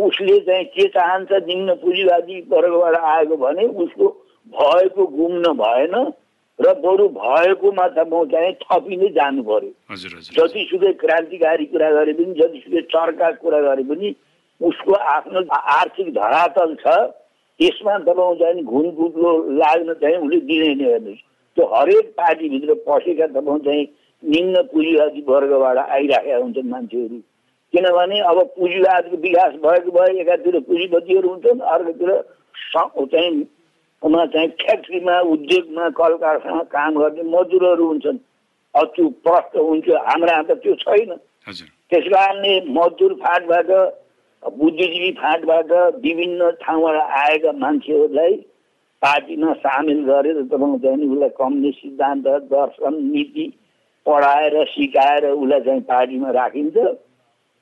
उसले 0.06 0.38
चाहिँ 0.40 0.64
के 0.74 0.86
चाहन्छ 0.88 1.32
निम्न 1.46 1.74
पुँजीवादी 1.82 2.40
वर्गबाट 2.50 2.96
आएको 3.12 3.36
भने 3.36 3.66
उसको 3.84 4.08
भएको 4.54 5.06
गुम्न 5.18 5.52
भएन 5.60 5.94
र 6.58 6.72
बरु 6.82 7.08
भएकोमा 7.14 7.86
त 7.88 8.06
म 8.08 8.24
चाहिँ 8.32 8.52
थपिँदै 8.62 9.08
जानु 9.14 9.42
पर्यो। 9.42 9.96
जतिसुकै 10.36 10.92
क्रान्तिकारी 11.02 11.64
कुरा 11.72 11.90
गरे 11.90 12.12
पनि 12.18 12.34
जतिसुकै 12.40 12.82
चर्का 12.92 13.30
कुरा 13.42 13.60
गरे 13.62 13.82
पनि 13.90 14.14
उसको 14.60 14.92
आफ्नो 15.12 15.40
आर्थिक 15.54 16.08
धरातल 16.14 16.74
छ। 16.82 16.86
त्यसमा 17.60 17.98
तपाईँको 17.98 18.34
चाहिँ 18.40 18.64
घुन 18.64 18.90
कुद्लो 18.96 19.30
लाग्न 19.58 19.94
चाहिँ 20.02 20.16
उसले 20.16 20.40
दिँदैन 20.40 20.80
हेर्नुहोस् 20.80 21.22
त्यो 21.56 21.64
हरेक 21.74 22.06
पार्टीभित्र 22.18 22.74
पसेका 22.86 23.26
तपाईँको 23.26 23.58
चाहिँ 23.66 23.84
निम्न 24.22 24.62
पुँजीवादी 24.72 25.20
वर्गबाट 25.28 25.78
आइराखेका 25.78 26.36
हुन्छन् 26.36 26.70
मान्छेहरू। 26.70 27.18
किनभने 27.74 28.18
अब 28.30 28.38
पुँजीवादको 28.56 29.16
विकास 29.22 29.52
भएको 29.64 29.90
भए 29.94 30.20
एकातिर 30.20 30.58
पुँजीपतिहरू 30.68 31.28
हुन्छन् 31.28 31.60
अर्कोतिर 31.74 32.10
चाहिँ 32.74 33.46
उमा 34.02 34.24
चाहिँ 34.32 34.48
फ्याक्ट्रीमा 34.62 35.18
उद्योगमा 35.34 35.88
कल 35.98 36.16
कारखाना 36.22 36.62
काम 36.72 36.98
गर्ने 36.98 37.22
मजदुरहरू 37.30 37.86
हुन्छन्। 37.86 38.18
त्यो 38.74 39.08
प्रष्ट 39.26 39.56
हुन्छ 39.58 39.88
हाम्रा 40.06 40.42
त 40.42 40.50
त्यो 40.62 40.74
छैन। 40.82 41.10
त्यस 41.90 42.04
कारणले 42.12 42.52
मजदुर 42.70 43.12
फाँटबाट 43.22 43.70
बुद्धिजीवी 44.42 45.10
फाँटबाट 45.18 45.72
विभिन्न 46.04 46.50
ठाउँबाट 46.62 46.96
आएका 47.20 47.52
मान्छेहरूलाई 47.58 48.34
पार्टीमा 49.02 49.52
सामेल 49.64 50.00
गरेर 50.04 50.38
तपाईँको 50.42 50.78
चाहिँ 50.84 51.08
उसलाई 51.08 51.28
कम्युनिस्ट 51.38 51.80
सिद्धान्त 51.82 52.26
दर्शन 52.52 52.94
नीति 53.02 53.46
पढाएर 54.06 54.54
सिकाएर 54.68 55.26
उसलाई 55.26 55.60
चाहिँ 55.60 55.80
पार्टीमा 55.90 56.30
राखिन्छ। 56.38 56.76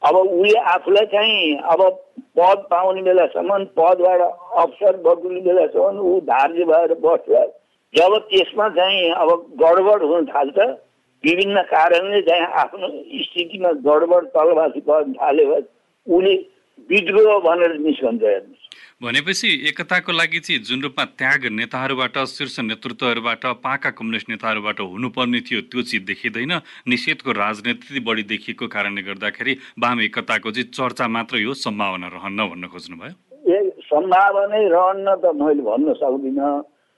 अब 0.03 0.17
उसले 0.17 0.59
आफूलाई 0.73 1.07
चाहिँ 1.13 1.57
अब 1.73 1.81
पद 2.39 2.67
पाउने 2.71 3.03
बेलासम्म 3.03 3.65
पदबाट 3.79 4.21
अवसर 4.21 4.97
बटुल्ने 5.05 5.41
बेलासम्म 5.41 6.01
ऊ 6.01 6.21
धार्य 6.27 6.65
भएर 6.65 6.95
बस्छ। 7.05 7.29
जब 7.95 8.17
त्यसमा 8.31 8.69
चाहिँ 8.77 9.11
अब 9.13 9.31
गडबड 9.63 10.03
हुन 10.03 10.27
थाल्छ 10.27 10.59
विभिन्न 11.25 11.63
कारणले 11.71 12.21
चाहिँ 12.23 12.47
आफ्नो 12.63 12.89
स्थितिमा 13.23 13.71
गडबड 13.87 14.27
तलमाथि 14.37 14.81
पर्न 14.89 15.13
थाल्यो 15.13 15.55
उसले 15.55 16.35
विद्रोह 16.91 17.39
भनेर 17.47 17.79
निस्कन्छ 17.79 18.23
हेर्नुहोस्। 18.23 18.66
भनेपछि 19.03 19.49
एकताको 19.69 20.13
लागि 20.13 20.39
चाहिँ 20.41 20.61
जुन 20.65 20.83
रूपमा 20.83 21.05
त्याग 21.21 21.45
नेताहरूबाट 21.53 22.17
शीर्ष 22.27 22.59
नेतृत्वहरूबाट 22.61 23.45
पाका 23.61 23.91
कम्युनिस्ट 23.93 24.29
नेताहरूबाट 24.31 24.81
हुनुपर्ने 24.81 25.41
थियो 25.45 25.61
त्यो 25.69 25.83
चिज 25.85 26.03
देखिँदैन। 26.09 26.53
निषेधको 26.89 27.33
राजनीति 27.37 28.01
बढी 28.01 28.23
देखिएको 28.33 28.67
कारणले 28.67 29.03
गर्दाखेरि 29.05 29.53
वाम 29.85 30.01
एकताको 30.01 30.51
चाहिँ 30.51 30.73
चर्चा 30.73 31.09
मात्रै 31.13 31.43
हो 31.45 31.55
सम्भावना 31.55 32.09
रहन्न 32.09 32.49
भन्न 32.49 32.65
खोज्नुभयो। 32.73 33.13
ए 33.45 33.85
सम्भावनै 33.85 34.63
रहन्न 34.65 35.09
त 35.21 35.25
मैले 35.37 35.63
भन्न 35.69 35.93
सक्दिनँ। 36.01 36.49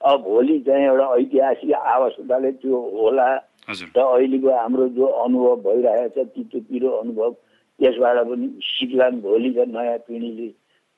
अब 0.00 0.23
भोलि 0.23 0.59
चाहिँ 0.71 0.87
एउटा 0.87 1.07
ऐतिहासिक 1.19 1.73
आवश्यकताले 1.75 2.50
त्यो 2.62 2.78
होला। 2.95 3.28
र 3.75 3.99
अहिलेको 3.99 4.49
हाम्रो 4.55 4.88
जो 4.95 5.07
अनुभव 5.26 5.57
भइरहेको 5.67 6.14
छ 6.14 6.31
तितो 6.31 6.59
पिरो 6.71 6.88
अनुभव 7.02 7.31
त्यसबाट 7.83 8.17
पनि 8.31 8.47
सिक्लान् 8.71 9.21
भोलिका 9.26 9.64
नयाँ 9.75 9.99
पिँढीले 10.07 10.49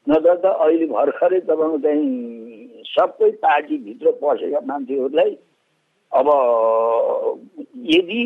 नत्र 0.07 0.35
त 0.35 0.45
अहिले 0.65 0.87
भर्खरै 0.87 1.41
तपाईँको 1.49 1.79
चाहिँ 1.85 2.85
सबै 2.91 3.31
पार्टीभित्र 3.43 4.11
पसेका 4.23 4.61
मान्छेहरूलाई 4.67 5.33
अब 6.13 6.29
यदि 7.89 8.21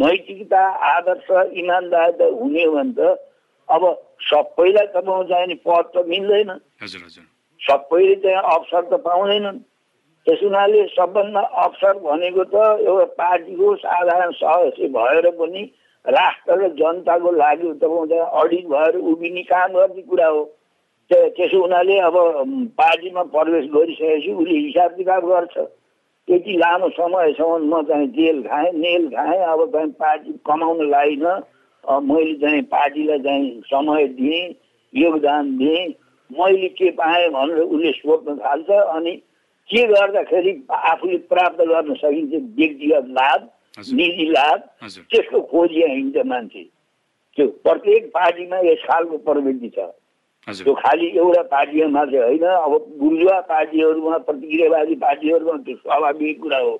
नैतिकता 0.00 0.62
आदर्श 0.88 1.28
इमान्दार 1.60 2.22
हुने 2.40 2.64
हो 2.64 2.72
भने 2.72 2.92
त 2.98 3.18
अब 3.68 3.82
सबैलाई 4.28 4.86
तपाईँको 4.86 5.22
चाहिँ 5.30 5.56
पद 5.66 5.84
त 5.94 6.04
मिल्दैन। 6.08 6.50
सबैले 7.60 8.14
चाहिँ 8.24 8.42
अवसर 8.54 8.82
त 8.90 9.00
पाउँदैनन्। 9.04 9.58
त्यस 10.26 10.40
हुनाले 10.42 10.84
सबभन्दा 10.88 11.40
अवसर 11.64 11.98
भनेको 12.04 12.44
त 12.44 12.56
एउटा 12.80 13.04
पार्टीको 13.20 13.74
साधारण 13.76 14.30
सदस्य 14.40 14.88
भएर 14.96 15.30
पनि 15.38 15.62
राष्ट्र 16.04 16.58
र 16.60 16.68
जनताको 16.80 17.30
लागि 17.32 17.72
तपाईँको 17.72 18.06
चाहिँ 18.06 18.28
अडिट 18.42 18.66
भएर 18.68 18.96
उभिने 19.12 19.42
काम 19.52 19.72
गर्ने 19.72 20.02
कुरा 20.02 20.28
हो। 20.28 20.44
त्यसो 21.10 21.60
हुनाले 21.60 21.98
अब 22.00 22.14
पार्टीमा 22.78 23.22
प्रवेश 23.32 23.64
गरिसकेपछि 23.70 24.32
उसले 24.32 24.58
हिसाब 24.58 24.90
किताब 24.96 25.26
गर्छ। 25.28 25.56
यति 26.28 26.52
लामो 26.58 26.88
समयसम्म 26.96 27.62
म 27.70 27.82
चाहिँ 27.88 28.06
जेल 28.12 28.42
खाएँ 28.42 28.72
नेल 28.72 29.08
खाएँ। 29.08 29.40
अब 29.44 29.60
चाहिँ 29.72 29.90
पार्टी 30.00 30.32
कमाउन 30.46 30.90
लाइन। 30.90 31.24
मैले 31.84 32.34
चाहिँ 32.40 32.62
पार्टीलाई 32.72 33.18
चाहिँ 33.18 33.60
समय 33.66 34.06
दिएँ 34.16 34.54
योगदान 34.94 35.56
दिएँ। 35.58 35.86
मैले 36.30 36.68
के 36.78 36.90
पाएँ 36.96 37.28
भनेर 37.30 37.58
उसले 37.58 37.92
सोध्न 37.92 38.36
थाल्छ 38.36 38.70
अनि 38.70 39.12
के 39.70 39.86
गर्दाखेरि 39.86 40.52
आफूले 40.72 41.18
प्राप्त 41.28 41.60
गर्न 41.60 41.94
सकिन्छ 41.94 42.32
व्यक्तिगत 42.56 43.06
लाभ 43.18 43.48
निजी 43.92 44.26
लाभ 44.30 44.58
त्यसको 44.82 45.40
खोजी 45.52 45.82
हिँड्छ 45.82 46.26
मान्छे। 46.26 46.62
त्यो 47.38 47.46
प्रत्येक 47.64 48.08
पार्टीमा 48.14 48.58
यस 48.64 48.82
खालको 48.88 49.16
प्रवृत्ति 49.28 49.68
छ। 49.76 49.88
त्यो 50.48 50.72
खालि 50.74 51.06
एउटा 51.16 51.42
पार्टीमा 51.50 51.88
मात्रै 51.88 52.18
होइन 52.20 52.44
अब 52.44 52.72
बुर्जुवा 53.00 53.40
पार्टीहरूमा 53.48 54.16
प्रतिक्रियावादी 54.28 54.94
पार्टीहरूमा 55.04 55.56
त्यो 55.64 55.76
स्वाभाविक 55.76 56.40
कुरा 56.42 56.58
हो। 56.58 56.74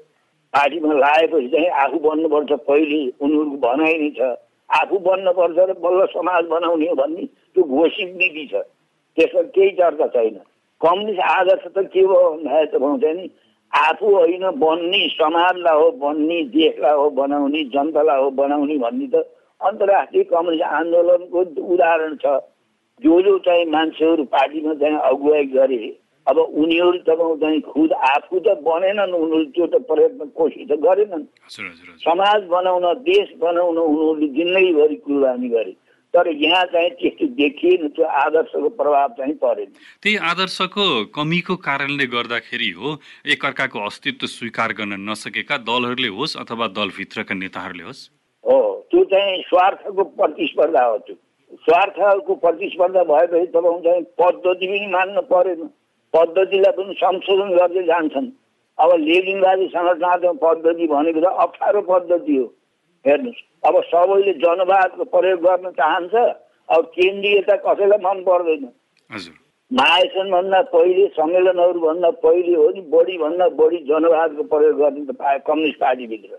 पार्टीमा 0.54 0.92
लागेपछि 0.94 1.48
चाहिँ 1.48 1.68
आफू 1.82 1.98
बन्नुपर्छ 1.98 2.52
पहिले 2.68 3.00
उनीहरूको 3.24 3.56
भनाइ 3.64 3.94
नै 3.98 4.10
छ। 4.18 4.20
आफू 4.70 4.98
बन्नुपर्छ 5.08 5.58
र 5.70 5.72
बल्ल 5.80 6.06
समाज 6.12 6.44
बनाउने 6.52 6.88
हो 6.88 6.94
भन्ने 6.94 7.24
त्यो 7.24 7.64
घोषित 7.64 8.14
नीति 8.20 8.44
छ। 8.52 8.54
त्यसमा 9.16 9.42
केही 9.56 9.70
चर्चा 9.80 10.06
छैन। 10.14 10.36
कम्युनिस्ट 10.80 11.20
आदर्श 11.30 11.66
त 11.66 11.88
के 11.92 12.00
हो 12.02 12.20
भन्दाखेरि 12.30 12.66
त 12.68 12.80
पाउँछ 12.84 13.04
नि 13.16 13.28
आफू 13.72 14.06
होइन 14.14 14.44
बन्ने 14.60 15.06
समाजलाई 15.18 15.76
हो 15.80 15.90
बन्ने 15.98 16.42
देशलाई 16.52 16.96
हो 17.00 17.10
बनाउने 17.18 17.64
जनतालाई 17.74 18.22
हो 18.22 18.30
बनाउने 18.40 18.76
भन्ने 18.78 19.06
त 19.14 19.24
अन्तर्राष्ट्रिय 19.60 20.24
कम्युनिस्ट 20.32 20.64
आन्दोलनको 20.78 21.40
उदाहरण 21.74 22.16
छ। 22.22 22.40
जो 23.02 23.20
जो 23.22 23.38
चाहिँ 23.44 23.64
मान्छेहरू 23.66 24.24
पार्टीमा 24.32 24.74
चाहिँ 24.80 24.98
अगुवाई 25.10 25.44
गरे 25.52 25.82
अब 26.26 26.38
उनीहरू 26.38 26.98
तपाईँको 27.04 27.36
चाहिँ 27.36 27.60
खुद 27.62 27.92
आफू 27.92 28.38
त 28.40 28.56
बनेनन् 28.64 29.14
उनीहरू 29.14 29.44
त्यो 29.52 29.66
त 29.66 29.80
प्रयत्न 29.88 30.28
कोसिस 30.32 30.68
त 30.68 30.78
गरेनन्। 30.80 31.24
समाज 32.00 32.44
बनाउन 32.48 32.86
देश 33.04 33.32
बनाउन 33.40 33.78
उनीहरूले 33.78 34.28
जिन्दगीभरि 34.36 34.96
कुर्बानी 35.04 35.48
गरे। 35.48 35.74
तर 36.14 36.28
यहाँ 36.30 36.64
चाहिँ 36.72 36.90
त्यस्तो 36.96 37.26
देखिएन 37.34 37.88
त्यो 37.92 38.04
आदर्शको 38.06 38.68
प्रभाव 38.78 39.08
चाहिँ 39.18 39.34
परेन। 39.42 39.70
त्यही 40.02 40.16
आदर्शको 40.30 40.84
कमीको 41.10 41.56
कारणले 41.66 42.06
गर्दाखेरि 42.06 42.70
हो 42.78 42.96
एकअर्काको 43.26 43.78
अस्तित्व 43.84 44.26
स्वीकार 44.26 44.72
गर्न 44.78 44.94
नसकेका 45.10 45.56
दलहरूले 45.66 46.08
होस् 46.14 46.36
अथवा 46.38 46.66
दलभित्रका 46.78 47.34
नेताहरूले 47.34 47.84
होस्। 47.84 48.02
हो 48.44 48.58
त्यो 48.90 49.04
चाहिँ 49.12 49.42
स्वार्थको 49.42 50.02
प्रतिस्पर्धा 50.14 50.84
हो 50.86 50.98
त्यो। 51.04 51.16
स्वार्थको 51.62 52.34
प्रतिस्पर्धा 52.36 53.02
भएपछि 53.04 53.46
तपाईँको 53.46 53.80
चाहिँ 53.82 54.02
पद्धति 54.20 54.66
पनि 54.66 54.86
मान्न 54.92 55.20
परेन। 55.30 55.68
पद्धतिलाई 56.14 56.72
पनि 56.72 56.94
संशोधन 56.94 57.50
गर्दै 57.56 57.82
जान्छन्। 57.84 58.28
अब 58.78 58.90
लेजिङवादी 59.00 59.66
संरचनात्मक 59.68 60.38
पद्धति 60.42 60.86
भनेको 60.86 61.20
त 61.20 61.32
अप्ठ्यारो 61.42 61.80
पद्धति 61.90 62.36
हो। 62.36 62.46
हेर्नुहोस् 63.04 63.42
अब 63.66 63.80
सबैले 63.84 64.32
जनवादको 64.40 65.04
प्रयोग 65.12 65.40
गर्न 65.40 65.70
चाहन्छ 65.72 66.14
अब 66.68 66.84
केन्द्रीयता 66.94 67.56
कसैलाई 67.64 67.98
मन 68.04 68.22
पर्दैन। 68.24 68.64
महासनभन्दा 69.70 70.60
पहिले 70.72 71.06
सम्मेलनहरूभन्दा 71.16 72.10
पहिले 72.24 72.54
हो 72.56 72.68
नि 72.70 72.80
बढीभन्दा 72.92 73.48
बढी 73.60 73.78
जनवादको 73.88 74.42
प्रयोग 74.50 74.74
गर्ने 74.80 75.04
त 75.04 75.16
पाए 75.18 75.38
कम्युनिस्ट 75.46 75.78
पार्टीभित्र। 75.80 76.34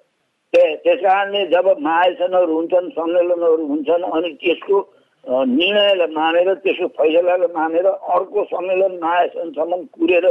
त्यस 0.53 0.99
कारणले 0.99 1.45
जब 1.47 1.67
महासनहरू 1.79 2.53
हुन्छन् 2.55 2.89
सम्मेलनहरू 2.89 3.65
हुन्छन् 3.67 4.03
अनि 4.11 4.29
त्यसको 4.41 4.81
निर्णयलाई 5.25 6.07
मानेर 6.13 6.53
त्यसको 6.63 6.87
फैसलालाई 6.97 7.49
मानेर 7.53 7.85
अर्को 7.85 8.43
सम्मेलन 8.45 8.93
महासनसम्म 9.03 9.81
कुरेर 9.95 10.25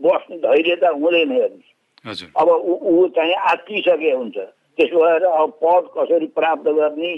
बस्ने 0.00 0.36
धैर्यता 0.44 0.88
हुँदैन 0.88 1.32
हेर्नुहोस्। 1.32 2.22
अब 2.36 2.48
ऊ 2.48 3.08
चाहिँ 3.16 3.34
आत्तिसके 3.52 4.10
हुन्छ। 4.10 4.36
त्यसो 4.78 4.98
भएर 5.04 5.24
अब 5.24 5.50
पद 5.62 5.84
कसरी 5.96 6.26
प्राप्त 6.38 6.68
गर्ने 6.78 7.12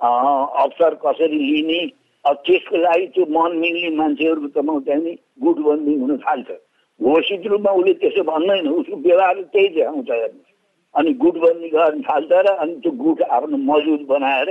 अवसर 0.00 0.94
कसरी 1.04 1.38
लिने 1.38 1.80
अब 2.24 2.36
त्यसको 2.46 2.76
लागि 2.76 3.06
त्यो 3.14 3.24
मन 3.36 3.56
मिल्ने 3.58 3.90
मान्छेहरूको 3.96 4.48
त 4.54 4.84
चाहिँ 4.86 5.14
गुटबन्दी 5.42 5.94
हुन 6.00 6.16
थाल्छ। 6.24 6.50
घोषित 7.00 7.46
रूपमा 7.46 7.70
उसले 7.72 7.92
त्यसो 8.00 8.22
भन्दैन 8.22 8.68
उसको 8.68 8.96
व्यवहार 8.96 9.40
त्यही 9.52 9.68
देखाउँछ 9.68 10.10
हेर्नुहोस्। 10.10 10.50
अनि 10.94 11.12
गुटबन्दी 11.22 11.68
गर्न 11.68 12.00
थाल्छ 12.08 12.32
र 12.32 12.48
अनि 12.62 12.74
त्यो 12.82 12.92
गुट 13.02 13.22
आफ्नो 13.22 13.56
मजबुत 13.58 14.02
बनाएर 14.08 14.50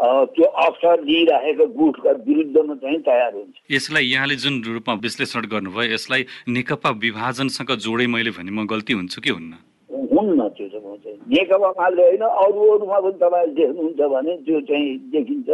त्यो 0.00 0.46
अवसर 0.64 0.96
दिइरहेको 1.04 1.66
गुटका 1.76 2.10
विरुद्धमा 2.26 2.74
चाहिँ 2.74 2.98
तयार 3.04 3.32
हुन्छ। 3.34 3.54
यसलाई 3.70 4.04
यहाँले 4.06 4.36
जुन 4.40 4.54
रूपमा 4.64 4.94
विश्लेषण 5.04 5.46
गर्नुभयो 5.52 5.92
यसलाई 5.92 6.22
नेकपा 6.48 6.90
विभाजनसँग 7.04 7.70
जोडे 7.84 8.06
मैले 8.08 8.30
भने 8.32 8.50
म 8.50 8.64
गल्ती 8.64 8.92
हुन्छु 8.96 9.20
कि 9.20 9.30
हुन्न? 9.30 9.52
हुन्न 9.90 10.40
त्यो 10.56 10.66
चाहिँ। 10.72 11.16
नेकपा 11.28 11.68
मात्रै 11.76 12.04
होइन 12.06 12.24
अरू 12.24 12.60
अरूमा 12.72 12.98
पनि 13.04 13.18
तपाईँले 13.20 13.52
देख्नुहुन्छ 13.60 14.00
भने 14.00 14.32
त्यो 14.46 14.60
चाहिँ 14.68 14.88
देखिन्छ। 15.12 15.48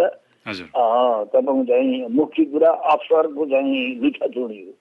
तपाईँको 0.47 1.63
चाहिँ 1.67 2.07
मुख्य 2.07 2.45
कुरा 2.55 2.71
अवसरको 2.71 3.43
चाहिँ 3.51 3.79
लुटाचुडी 4.03 4.61
हो। 4.63 4.73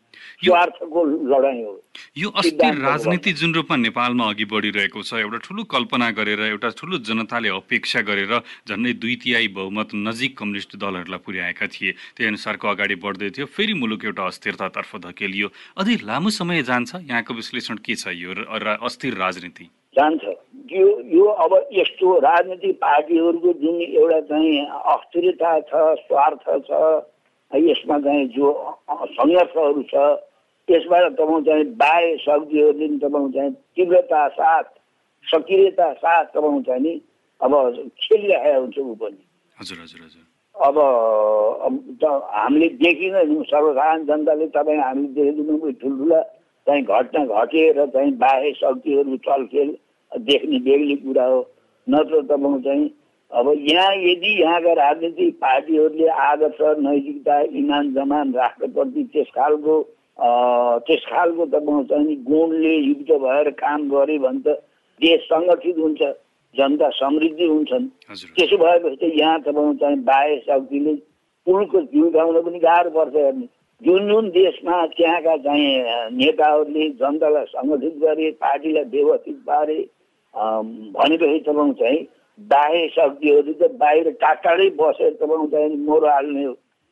स्वार्थको 0.45 1.03
लडाइँ 1.31 1.63
हो 1.63 1.73
यो 2.17 2.29
अस्थिर 2.35 2.81
राजनीति 2.81 3.31
जुन 3.33 3.53
रूपमा 3.53 3.75
नेपालमा 3.77 4.29
अघि 4.29 4.45
बढिरहेको 4.45 5.01
छ 5.01 5.13
एउटा 5.21 5.37
ठुलो 5.45 5.63
कल्पना 5.65 6.09
गरेर 6.17 6.41
एउटा 6.47 6.69
ठुलो 6.77 6.97
जनताले 7.07 7.49
अपेक्षा 7.55 8.01
गरेर 8.09 8.33
झन्डै 8.67 8.93
दुई 8.99 9.15
तिहाई 9.23 9.47
बहुमत 9.55 9.95
नजिक 9.95 10.37
कम्युनिस्ट 10.37 10.75
दलहरूलाई 10.75 11.19
पुर्याएका 11.25 11.67
थिए। 11.67 11.91
त्यही 12.15 12.27
अनुसारको 12.27 12.67
अगाडि 12.67 12.95
बढ्दै 12.99 13.29
थियो 13.29 13.45
फेरि 13.47 13.73
मुलुक 13.75 14.05
एउटा 14.05 14.23
अस्थिरतातर्फ 14.25 14.95
धकेलियो। 15.05 15.47
अझै 15.77 15.95
लामो 16.03 16.29
समय 16.35 16.61
जान्छ 16.63 16.95
यहाँको 17.01 17.33
विश्लेषण 17.33 17.75
के 17.85 17.95
छ 17.95 18.13
यो 18.13 18.31
अस्थिर 18.33 19.13
राजनीति? 19.15 19.65
जान्छ। 19.95 20.23
यो 20.71 20.87
यो 21.07 21.25
अब 21.39 21.51
यस्तो 21.73 22.07
राजनीतिक 22.19 22.75
पार्टीहरूको 22.77 23.51
जुन 23.63 23.75
एउटा 23.81 24.19
चाहिँ 24.29 24.65
अस्थिरता 24.93 25.51
छ 25.69 25.83
स्वार्थ 26.03 26.43
छ 26.67 26.79
यसमा 27.55 27.99
चाहिँ 28.05 28.27
जो 28.37 28.47
सङ्घर्षहरू 29.17 29.81
छ 29.91 29.95
त्यसबाट 30.67 31.11
तपाईँको 31.13 31.41
चाहिँ 31.47 31.65
बाह्य 31.81 32.17
शक्तिहरूले 32.17 32.87
पनि 32.87 32.97
तपाईँको 32.97 33.29
चाहिँ 33.31 33.51
तीव्रता 33.75 34.27
साथ 34.37 34.63
सक्रियता 35.25 35.91
साथ 35.93 36.25
तपाईँको 36.35 36.61
चाहिँ 36.67 36.81
नि 36.81 36.93
अब 37.41 37.53
खेलिरहेको 38.01 38.61
हुन्छ 38.61 38.77
ऊ 38.79 38.95
पनि। 38.95 39.21
हजुर 39.57 39.77
हजुर 39.83 40.01
हजुर। 40.05 40.23
अब 40.55 40.77
हामीले 42.33 42.67
देखिँदैनौँ 42.81 43.43
सर्वसाधारण 43.43 44.05
जनताले 44.05 44.47
तपाईँ 44.55 44.79
हामीले 44.79 45.13
देखिँदैनौँ 45.13 45.71
ठुल्ठुला 45.81 46.21
चाहिँ 46.67 46.83
घटना 46.83 47.25
घटेर 47.25 47.85
चाहिँ 47.85 48.11
बाह्य 48.17 48.53
शक्तिहरू 48.61 49.17
चलखेल 49.27 49.69
देख्ने 50.11 50.59
बेग्ली 50.67 50.95
कुरा 50.95 51.25
हो। 51.25 51.39
नत्र 51.87 52.21
तपाईँको 52.21 52.59
चाहिँ 52.59 52.85
अब 53.35 53.47
यहाँ 53.69 53.95
यदि 53.95 54.29
यहाँका 54.41 54.73
राजनीतिक 54.73 55.33
पार्टीहरूले 55.39 56.07
आदर्श 56.25 56.59
नैतिकता 56.79 57.39
इमान 57.59 57.93
जमान 57.93 58.33
राष्ट्रप्रति 58.33 59.03
त्यस 59.13 59.27
खालको 59.35 59.75
त्यस 60.87 61.03
खालको 61.11 61.45
त 61.45 61.59
चाहिँ 61.89 62.15
गुणले 62.29 62.75
युक्त 62.75 63.11
भएर 63.23 63.49
काम 63.59 63.89
गरे 63.89 64.17
भने 64.25 64.39
त 64.45 64.55
देश 65.01 65.27
सङ्गठित 65.31 65.77
हुन्छ 65.77 66.01
जनता 66.55 66.89
समृद्धि 66.95 67.45
हुन्छन्। 67.45 67.87
त्यसो 68.39 68.57
भएपछि 68.57 68.95
त 68.95 69.11
यहाँ 69.19 69.39
तपाईँको 69.41 69.73
चाहिँ 69.83 69.99
बाह्य 70.07 70.37
शक्तिले 70.47 70.93
पुलको 71.47 71.81
झुल्काउन 71.81 72.41
पनि 72.41 72.59
गाह्रो 72.59 72.89
पर्छ 72.95 73.15
हेर्नु। 73.15 73.45
जुन 73.81 74.07
जुन 74.09 74.29
देशमा 74.31 74.85
त्यहाँका 74.95 75.35
चाहिँ 75.43 75.69
नेताहरूले 76.15 76.89
जनतालाई 77.03 77.45
सङ्गठित 77.51 77.97
गरे 78.03 78.31
पार्टीलाई 78.39 78.83
व्यवस्थित 78.95 79.37
पारे 79.47 79.79
भनेपछि 80.95 81.39
तपाईँको 81.39 81.73
चाहिँ 81.83 82.03
बाह्य 82.39 82.87
शक्तिहरू 82.89 83.53
त 83.53 83.71
बाहिर 83.77 84.11
टाढै 84.21 84.69
बसेर 84.75 85.13
तपाईँको 85.13 85.47
चाहिँ 85.47 85.77
मोरो 85.83 86.07
हाल्ने 86.07 86.45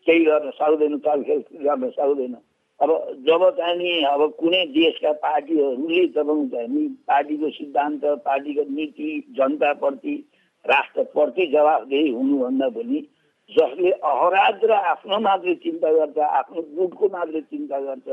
केही 0.07 0.23
गर्न 0.25 0.49
सक्दैन 0.51 0.97
चलखेल 0.99 1.43
गर्न 1.61 1.89
सक्दैन। 1.91 2.35
अब 2.79 2.89
जब 3.27 3.43
चाहिँ 3.57 4.03
अब 4.05 4.21
कुनै 4.39 4.65
देशका 4.71 5.11
पार्टीहरूले 5.19 6.05
तपाईँको 6.09 6.47
चाहिँ 6.47 6.87
पार्टीको 7.07 7.49
सिद्धान्त 7.49 8.05
पार्टीको 8.25 8.63
नीति 8.69 9.09
जनताप्रति 9.37 10.15
राष्ट्रप्रति 10.65 11.45
जवाबदेही 11.47 12.09
हुनुभन्दा 12.09 12.69
पनि 12.69 12.99
जसले 13.49 13.91
अहराज 13.91 14.63
र 14.63 14.71
आफ्नो 14.89 15.19
मात्रै 15.19 15.55
चिन्ता 15.63 15.91
गर्छ 15.91 16.17
आफ्नो 16.33 16.61
गुटको 16.75 17.07
मात्रै 17.09 17.41
चिन्ता 17.43 17.79
गर्छ 17.79 18.07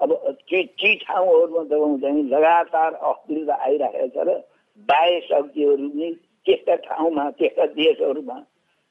अब 0.00 0.12
ती 0.46 0.94
ठाउँहरूमा 0.96 1.62
तपाईँको 1.64 1.98
चाहिँ 1.98 2.22
लगातार 2.28 2.92
अस्थिरता 3.04 3.54
आइरहेको 3.64 4.08
छ 4.14 4.28
र 4.28 4.40
बाह्य 4.88 5.20
शक्तिहरू 5.22 5.88
नै 5.94 6.10
त्यस्ता 6.46 6.74
ठाउँमा 6.86 7.24
त्यस्ता 7.38 7.64
देशहरूमा 7.76 8.38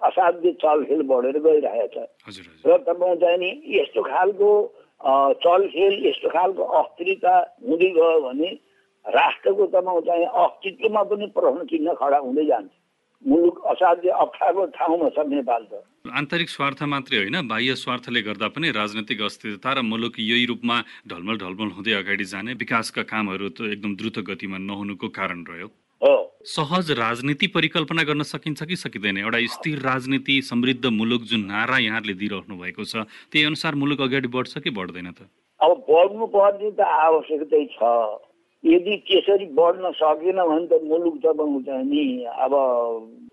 असाध्य 0.02 0.52
चलखेल 0.64 1.02
बढेर 1.12 1.38
गइरहेछ। 1.44 1.96
र 2.66 2.78
तपाईँको 2.88 3.16
चाहिँ 3.22 3.38
नि 3.38 3.50
यस्तो 3.78 4.02
खालको 4.02 4.50
चलखेल 5.44 5.94
यस्तो 6.08 6.30
खालको 6.30 6.64
अस्थिरता 6.80 7.34
हुँदै 7.68 7.90
गयो 7.98 8.20
भने 8.22 8.50
राष्ट्रको 9.06 9.66
तपाईँको 9.66 10.02
चाहिँ 10.08 10.26
अस्तित्वमा 10.44 11.04
पनि 11.04 11.26
प्रश्न 11.36 11.66
चिन्ह 11.66 11.94
खडा 12.00 12.18
हुँदै 12.20 12.46
जान्छ। 12.46 12.72
मुलुक 13.26 13.56
असाध्य 13.68 14.10
अप्ठ्यारो 14.16 14.66
ठाउँमा 14.76 15.10
छ 15.12 15.28
नेपाल 15.28 15.64
त। 15.68 15.84
आन्तरिक 16.16 16.50
स्वार्थ 16.50 16.84
मात्रै 16.88 17.18
होइन 17.18 17.38
बाह्य 17.48 17.76
स्वार्थले 17.76 18.22
गर्दा 18.22 18.48
पनि 18.56 18.72
राजनैतिक 18.72 19.22
अस्थिरता 19.22 19.74
र 19.74 19.82
मुलुक 19.84 20.20
यही 20.20 20.46
रूपमा 20.48 20.78
ढलमल 21.12 21.38
ढलमल 21.38 21.70
हुँदै 21.76 21.94
अगाडि 22.00 22.26
जाने 22.32 22.54
विकासका 22.56 23.04
कामहरू 23.04 23.50
त 23.52 23.76
एकदम 23.76 23.96
द्रुत 24.00 24.24
गतिमा 24.24 24.58
नहुनुको 24.64 25.08
कारण 25.12 25.44
रह्यो। 25.44 25.68
सहज 26.46 26.92
राजनीति 26.92 27.48
परिकल्पना 27.48 28.04
गर्न 28.04 28.24
सकिन्छ 28.24 28.64
कि 28.64 28.76
सकिँदैन? 28.76 29.18
एउटा 29.18 29.40
स्थिर 29.54 29.80
राजनीति 29.80 30.42
समृद्ध 30.42 30.86
मुलुक 30.88 31.22
जुन 31.22 31.42
नारा 31.46 31.78
यहाँले 31.78 32.14
दिइराख्नु 32.16 32.56
भएको 32.56 32.84
छ 32.84 33.04
त्यही 33.32 33.44
अनुसार 33.46 33.76
मुलुक 33.76 34.02
अगाडि 34.02 34.28
बढ्छ 34.28 34.58
कि 34.58 34.70
बढ्दैन 34.72 35.12
त? 35.12 35.28
अब 35.60 35.84
बढ्नु 35.84 36.26
पर्ने 36.32 36.72
त 36.72 36.80
आवश्यकतै 36.80 37.66
छ। 37.76 37.80
यदि 38.64 38.96
त्यसरी 39.04 39.46
बढ्न 39.52 39.92
सकेन 40.00 40.40
भने 40.40 40.68
त 40.68 40.80
मुलुक 40.88 41.18
तपाईँको 41.20 41.60
चाहिँ 41.68 41.84
नि 41.84 42.24
अब 42.24 42.54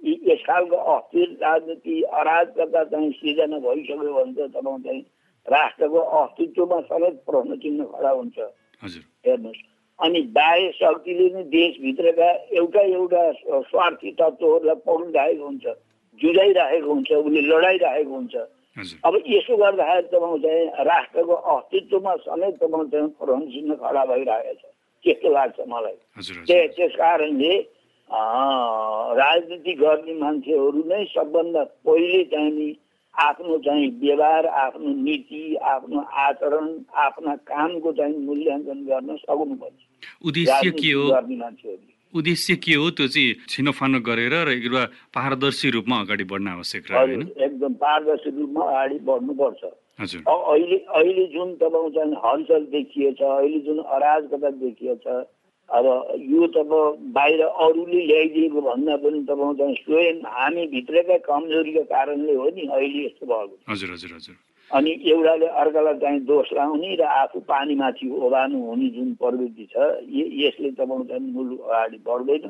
यस 0.03 0.43
खालको 0.43 0.77
अस्थिर 0.77 1.29
राजनीति 1.47 1.95
अराजकता 2.03 2.85
चाहिँ 2.91 3.11
सिर्जना 3.23 3.59
भइसक्यो 3.63 4.13
भने 4.19 4.35
त 4.35 4.51
तपाईँको 4.51 4.79
चाहिँ 4.83 5.01
राष्ट्रको 5.47 6.01
अस्तित्वमा 6.21 6.81
समेत 6.91 7.23
प्रश्न 7.23 7.57
चिन्ह 7.63 7.85
खडा 7.95 8.11
हुन्छ। 8.11 8.39
हेर्नुहोस्। 8.83 9.63
अनि 9.99 10.21
बाह्य 10.37 10.71
शक्तिले 10.77 11.29
नै 11.35 11.43
देशभित्रका 11.53 12.29
एउटा 12.61 12.81
एउटा 12.81 13.23
स्वार्थी 13.71 14.11
तत्त्वहरूलाई 14.21 14.75
पक्रिरहेको 14.87 15.45
हुन्छ 15.47 15.65
जुझाइरहेको 16.21 16.89
हुन्छ 16.93 17.09
उसले 17.13 17.41
लडाइरहेको 17.41 18.15
हुन्छ। 18.15 18.35
अब 19.05 19.15
यसो 19.27 19.57
गर्दाखेरि 19.57 20.09
तपाईँको 20.13 20.39
चाहिँ 20.45 20.65
राष्ट्रको 20.85 21.35
अस्तित्वमा 21.55 22.13
समेत 22.29 22.55
तपाईँको 22.61 22.85
चाहिँ 22.93 23.09
प्रहन 23.21 23.43
चिन्ह 23.53 23.75
खडा 23.81 24.05
भइरहेको 24.13 24.55
छ। 24.61 24.65
त्यस्तो 25.05 25.29
लाग्छ 25.33 25.59
मलाई। 25.69 25.97
त्यस 26.47 26.93
कारणले 26.97 27.55
राजनीति 29.21 29.73
गर्ने 29.81 30.15
मान्छेहरू 30.21 30.83
नै 30.93 31.05
सबभन्दा 31.15 31.63
पहिले 31.89 32.23
चाहिँ 32.33 32.51
नि 32.53 32.69
आफ्नो 33.19 33.59
चाहिँ 33.65 33.89
व्यवहार 34.01 34.47
आफ्नो 34.47 34.93
नीति 35.03 35.57
आफ्नो 35.57 36.01
आचरण 36.01 36.67
आफ्ना 37.05 37.35
कामको 37.49 37.93
चाहिँ 37.93 38.17
मूल्याङ्कन 38.27 38.85
गर्न 38.87 39.17
सक्नुपर्छ 39.17 39.81
उद्देश्य 40.27 40.71
के 40.71 40.91
हो? 40.93 41.05
उद्देश्य 42.15 42.57
के 42.57 42.75
हो? 42.75 42.91
त्यो 42.91 43.07
चाहिँ 43.09 43.35
छिनोफानो 43.49 44.01
गरेर 44.01 44.35
र 44.49 44.53
एउटा 44.53 44.85
पारदर्शी 45.17 45.71
रूपमा 45.71 45.97
अगाडि 46.01 46.25
बढ्न 46.25 46.49
आवश्यक 46.49 46.83
एकदम 46.93 47.73
पारदर्शी 47.81 48.31
रूपमा 48.37 48.63
अगाडि 48.65 48.99
बढ्नुपर्छ। 49.09 49.65
अहिले 49.97 50.77
अहिले 50.77 51.25
जुन 51.33 51.55
तपाईँको 51.57 51.91
चाहिँ 51.97 52.17
हलचल 52.25 52.63
देखिएछ 52.73 53.21
अहिले 53.23 53.61
जुन 53.67 53.79
अराजकता 53.97 54.51
देखिएछ 54.61 55.07
अब 55.69 55.87
यो 56.31 56.47
त 56.55 56.57
बाहिर 57.15 57.41
अरूले 57.43 58.01
ल्याइदिएको 58.07 58.61
भन्दा 58.63 58.97
पनि 59.03 59.21
तपाईँको 59.29 59.55
चाहिँ 59.59 59.77
स्वयं 59.83 60.19
हामी 60.35 60.67
भित्रकै 60.75 61.19
कमजोरीको 61.27 61.83
कारणले 61.91 62.35
हो 62.35 62.49
नि 62.57 62.67
अहिले 62.67 63.07
यस्तो 63.07 63.27
भएको 63.27 63.73
हजुर 63.73 63.91
हजुर 63.91 64.13
हजुर। 64.17 64.37
अनि 64.71 64.91
एउटाले 65.11 65.47
अर्कालाई 65.63 65.99
चाहिँ 66.03 66.21
दोष 66.27 66.53
लाउने 66.53 66.95
र 66.97 67.03
आफू 67.03 67.41
पानीमाथि 67.51 68.07
ओभानु 68.27 68.59
हुने 68.67 68.89
जुन 68.95 69.13
प्रवृत्ति 69.21 69.67
छ 69.73 69.77
यसले 70.43 70.71
तपाईँको 70.79 71.05
चाहिँ 71.11 71.33
मुलुक 71.35 71.61
अगाडि 71.61 71.99
बढ्दैन। 72.07 72.47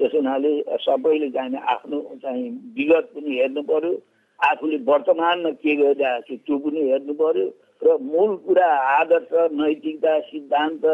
त्यस 0.00 0.12
हुनाले 0.14 0.52
सबैले 0.84 1.30
चाहिँ 1.30 1.58
आफ्नो 1.74 1.98
चाहिँ 2.22 2.48
विगत 2.76 3.10
पनि 3.14 3.30
हेर्नु 3.38 3.62
पर्यो। 3.62 3.92
आफूले 4.40 4.76
वर्तमानमा 4.90 5.50
के 5.62 5.74
गरिरहेको 5.76 6.34
छ 6.34 6.38
त्यो 6.46 6.58
पनि 6.66 6.80
हेर्नु 6.90 7.14
पर्यो। 7.14 7.46
र 7.82 7.96
मूल 8.02 8.36
कुरा 8.46 8.68
आदर्श 9.00 9.30
नैतिकता 9.54 10.18
सिद्धान्त 10.28 10.84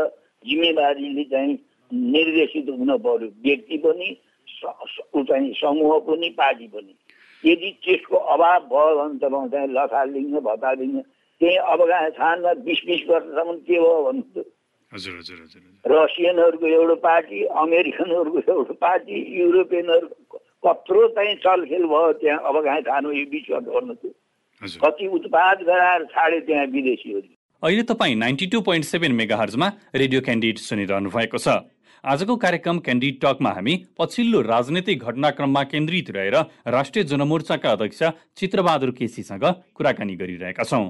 जिम्मेवारीले 0.47 1.25
चाहिँ 1.33 1.59
निर्देशित 1.91 2.69
हुन 2.69 2.97
पर्यो। 3.05 3.29
व्यक्ति 3.45 3.77
पनि 3.85 4.09
चाहिँ 5.29 5.53
समूह 5.61 5.99
पनि 6.07 6.29
पार्टी 6.39 6.67
पनि। 6.75 6.95
यदि 7.45 7.71
त्यसको 7.85 8.17
अभाव 8.17 8.61
भयो 8.71 8.95
भने 8.99 9.19
तपाईँ 9.19 9.49
चाहिँ 9.51 9.69
लथालिङ्ग 9.77 10.35
भतालिङ्ग 10.49 10.97
त्यही 11.41 11.57
अफगानिस्तानमा 11.75 12.53
बिस 12.67 12.81
बिस 12.87 13.03
वर्षसम्म 13.09 13.57
के 13.67 13.79
भयो 13.83 14.03
भने 14.07 14.45
हजुर 14.93 15.15
हजुर 15.19 15.39
हजुर 15.43 15.63
रसियनहरूको 15.93 16.67
एउटा 16.69 16.95
पार्टी 17.03 17.39
अमेरिकनहरूको 17.63 18.39
एउटा 18.53 18.75
पार्टी 18.87 19.17
युरोपियनहरू 19.41 20.07
कत्रो 20.67 21.07
चाहिँ 21.17 21.35
चलखेल 21.45 21.85
भयो 21.93 22.13
त्यहाँ 22.23 22.39
अफगानिस्तानमा 22.51 23.13
यो 23.19 23.25
बिच 23.33 23.47
गर्नु 23.51 23.95
कति 24.63 25.07
उत्पाद 25.19 25.63
गराएर 25.67 26.05
छाडे 26.15 26.41
त्यहाँ 26.47 26.67
विदेशीहरू। 26.75 27.29
अहिले 27.63 27.83
तपाईँ 27.87 28.15
ninety 28.17 28.47
two 28.47 28.61
point 28.61 28.85
seven 28.85 29.13
mega 29.15 29.37
हर्जमा 29.37 29.67
radio 29.95 30.21
candidate 30.21 30.59
सुनिरहनु 30.59 31.11
भएको 31.11 31.39
छ। 31.39 31.63
आजको 32.05 32.35
कार्यक्रम 32.37 32.79
क्यान्डिड 32.83 33.19
टकमा 33.23 33.51
हामी 33.55 33.75
पछिल्लो 33.95 34.41
राजनैतिक 34.43 34.99
घटनाक्रममा 34.99 35.63
केन्द्रित 35.71 36.11
रहेर 36.11 36.37
राष्ट्रिय 36.67 37.05
जनमोर्चाका 37.07 37.71
अध्यक्ष 37.71 38.03
चित्रबहादुर 38.35 38.91
केसीसँग 38.99 39.45
कुराकानी 39.79 40.15
गरिरहेका 40.19 40.65
छौँ। 40.65 40.87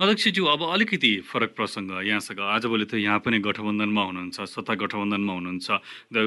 अध्यक्षज्यू 0.00 0.44
अब 0.44 0.62
अलिकति 0.66 1.12
फरक 1.30 1.54
प्रसङ्ग 1.54 1.90
यहाँसँग। 2.02 2.40
आजभोलि 2.42 2.84
त 2.90 2.98
यहाँ 2.98 3.22
पनि 3.22 3.38
गठबन्धनमा 3.46 4.02
हुनुहुन्छ 4.02 4.50
सत्ता 4.50 4.74
गठबन्धनमा 4.82 5.32
हुनुहुन्छ 5.32 5.70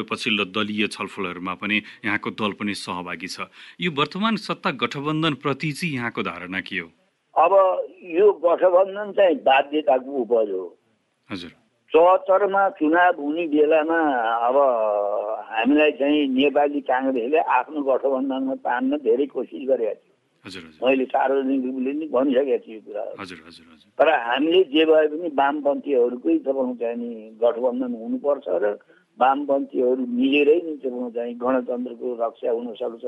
पछिल्लो 0.08 0.46
दलीय 0.56 0.88
छलफलहरूमा 0.96 1.54
पनि 1.60 1.82
यहाँको 2.08 2.30
दल 2.40 2.56
पनि 2.56 2.74
सहभागी 2.78 3.28
छ। 3.28 3.52
यो 3.84 3.92
वर्तमान 3.92 4.36
सत्ता 4.48 4.72
गठबन्धनप्रति 4.80 5.72
चाहिँ 5.76 5.94
यहाँको 5.96 6.24
धारणा 6.24 6.60
के 6.64 6.80
हो? 6.80 6.88
अब 7.36 7.52
यो 8.10 8.32
गठबन्धन 8.44 9.12
चाहिँ 9.18 9.36
बाध्यताको 9.46 10.12
उपज 10.22 10.50
हो 10.52 10.66
हजुर। 11.30 11.52
चौहत्तरमा 11.92 12.64
चुनाव 12.78 13.22
हुने 13.22 13.46
बेलामा 13.48 14.00
अब 14.48 14.58
हामीलाई 15.50 15.92
चाहिँ 16.00 16.28
नेपाली 16.34 16.82
काङ्ग्रेसले 16.90 17.40
आफ्नो 17.58 17.82
गठबन्धनमा 17.90 18.56
तान्न 18.66 18.98
धेरै 19.06 19.26
कोसिस 19.34 19.64
गरेका 19.70 19.94
थियो। 19.94 20.62
मैले 20.86 21.06
सार्वजनिक 21.06 21.66
रूपले 21.66 21.92
नि 21.94 22.06
भनिसकेको 22.14 22.58
छु 22.66 22.72
यो 22.72 22.82
कुरा। 22.86 23.04
तर 24.00 24.08
हामीले 24.28 24.64
जे 24.74 24.86
भए 24.86 25.08
पनि 25.08 25.30
वामपन्थीहरूकै 25.40 26.38
तपाईँको 26.46 26.76
चाहिँ 26.82 26.98
नि 26.98 27.10
गठबन्धन 27.42 27.92
हुनुपर्छ 28.02 28.48
र 28.64 28.66
वामपन्थीहरू 29.20 30.04
मिलेरै 30.20 30.58
नै 30.66 30.76
तपाईँको 30.78 31.10
चाहिँ 31.16 31.34
गणतन्त्रको 31.44 32.08
रक्षा 32.22 32.52
हुनसक्छ 32.52 33.06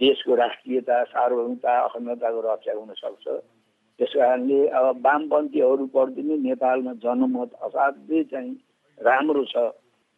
देशको 0.00 0.34
राष्ट्रियता 0.34 0.96
सार्वभौमता 1.12 1.72
अखण्डताको 1.84 2.40
रक्षा 2.46 2.72
हुनसक्छ 2.80 3.26
त्यस 3.98 4.12
कारणले 4.14 4.60
अब 4.78 4.86
वामपन्थीहरूप्रति 5.04 6.22
नै 6.22 6.36
नेपालमा 6.48 6.92
जनमत 7.02 7.50
असाध्यै 7.66 8.22
चाहिँ 8.30 8.54
राम्रो 8.98 9.44
छ। 9.44 9.56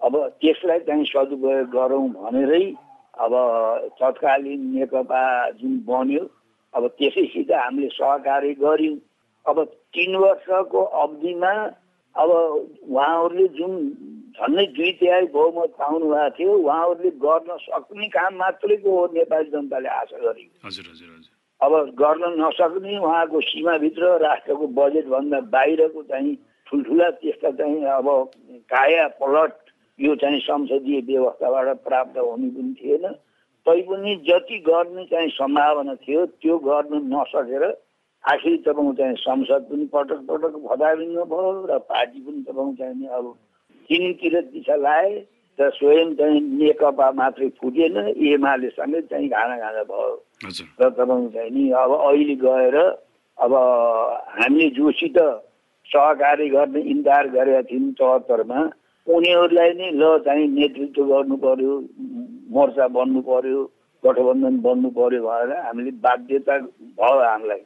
अब 0.00 0.14
त्यसलाई 0.40 0.80
चाहिँ 0.88 1.04
सदुपयोग 1.04 1.68
गरौँ 1.72 2.08
भनेरै 2.12 2.64
अब 3.24 3.32
तत्कालीन 4.00 4.60
नेकपा 4.74 5.22
जुन 5.60 5.72
बन्यो। 5.88 6.24
अब 6.74 6.86
त्यसैसित 6.98 7.50
हामीले 7.52 7.88
सहकार्य 7.96 8.54
गऱ्यौँ। 8.60 8.96
अब 9.46 9.56
तिन 9.94 10.16
वर्षको 10.16 10.80
अवधिमा 11.02 11.52
अब 12.14 12.30
उहाँहरूले 12.30 13.46
जुन 13.56 13.72
झन्डै 14.36 14.66
दुई 14.76 14.92
तिहाई 15.00 15.26
बहुमत 15.34 15.70
पाउनु 15.80 16.06
भएको 16.10 16.30
थियो 16.36 16.52
उहाँहरूले 16.54 17.10
गर्न 17.24 17.56
सक्ने 17.64 18.08
काम 18.14 18.34
मात्रैको 18.36 18.90
हो 18.90 19.06
नेपाली 19.14 19.50
जनताले 19.50 19.88
आशा 19.88 20.18
गरेको 20.18 20.68
अब 21.60 21.72
गर्न 21.94 22.24
नसक्ने 22.40 22.98
उहाँको 22.98 23.40
सीमाभित्र 23.40 24.16
राष्ट्रको 24.18 24.66
बजेटभन्दा 24.76 25.40
बाहिरको 25.54 26.02
चाहिँ 26.02 26.34
ठुल्ठुला 26.66 27.08
त्यस्ता 27.20 27.50
चाहिँ 27.50 27.84
अब 27.96 28.08
काया 28.70 29.06
पलट 29.20 29.52
यो 29.98 30.14
चाहिँ 30.16 30.40
संसदीय 30.40 31.00
व्यवस्थाबाट 31.08 31.76
प्राप्त 31.84 32.18
हुने 32.18 32.48
पनि 32.48 32.74
थिएन। 32.74 33.06
तैपनि 33.66 34.14
जति 34.28 34.58
गर्ने 34.66 35.04
चाहिँ 35.04 35.28
सम्भावना 35.30 35.94
थियो 35.94 36.24
त्यो 36.40 36.58
गर्न 36.58 37.00
नसकेर 37.12 37.64
आखिर 38.24 38.56
तपाईँको 38.56 38.92
चाहिँ 38.92 39.16
संसद 39.16 39.66
पनि 39.70 39.84
पटक 39.92 40.20
पटक 40.28 40.54
भदालिनु 40.64 41.24
भयो 41.24 41.50
र 41.68 41.78
पार्टी 41.90 42.20
पनि 42.20 42.42
तपाईँको 42.42 42.72
चाहिँ 42.78 43.08
अब 43.08 43.34
तिनतिर 43.90 44.40
दिशा 44.48 44.76
लाए। 44.76 45.12
र 45.58 45.70
स्वयं 45.76 46.14
चाहिँ 46.16 46.40
नेकपा 46.40 47.10
मात्रै 47.20 47.48
फुटेन 47.60 47.96
एमाले 48.16 48.68
समेत 48.70 49.04
चाहिँ 49.10 49.28
घाँडा 49.28 49.56
घाँडा 49.56 49.82
भयो। 49.90 50.14
र 50.80 50.88
तपाईँको 50.88 51.28
चाहिँ 51.34 51.50
नि 51.50 51.70
अब 51.82 51.92
अहिले 52.00 52.34
गएर 52.44 52.76
अब 53.38 53.52
हामीले 54.38 54.68
जोसित 54.76 55.18
सहकारी 55.88 56.48
गर्ने 56.48 56.80
इन्कार 56.92 57.28
गरेका 57.34 57.62
थियौँ 57.68 57.92
चौहत्तरमा। 57.98 58.60
उनीहरूलाई 59.06 59.72
नै 59.74 59.90
ल 60.00 60.18
चाहिँ 60.24 60.46
नेतृत्व 60.48 61.04
गर्नु 61.10 61.36
पर्यो 61.44 61.72
मोर्चा 62.54 62.86
बन्नु 62.96 63.20
पर्यो 63.28 63.60
गठबन्धन 64.04 64.54
बन्नु 64.64 64.88
पर्यो 64.96 65.20
भनेर 65.24 65.50
हामीले 65.66 65.90
बाध्यता 66.04 66.54
भयो 67.00 67.20
हामीलाई। 67.20 67.62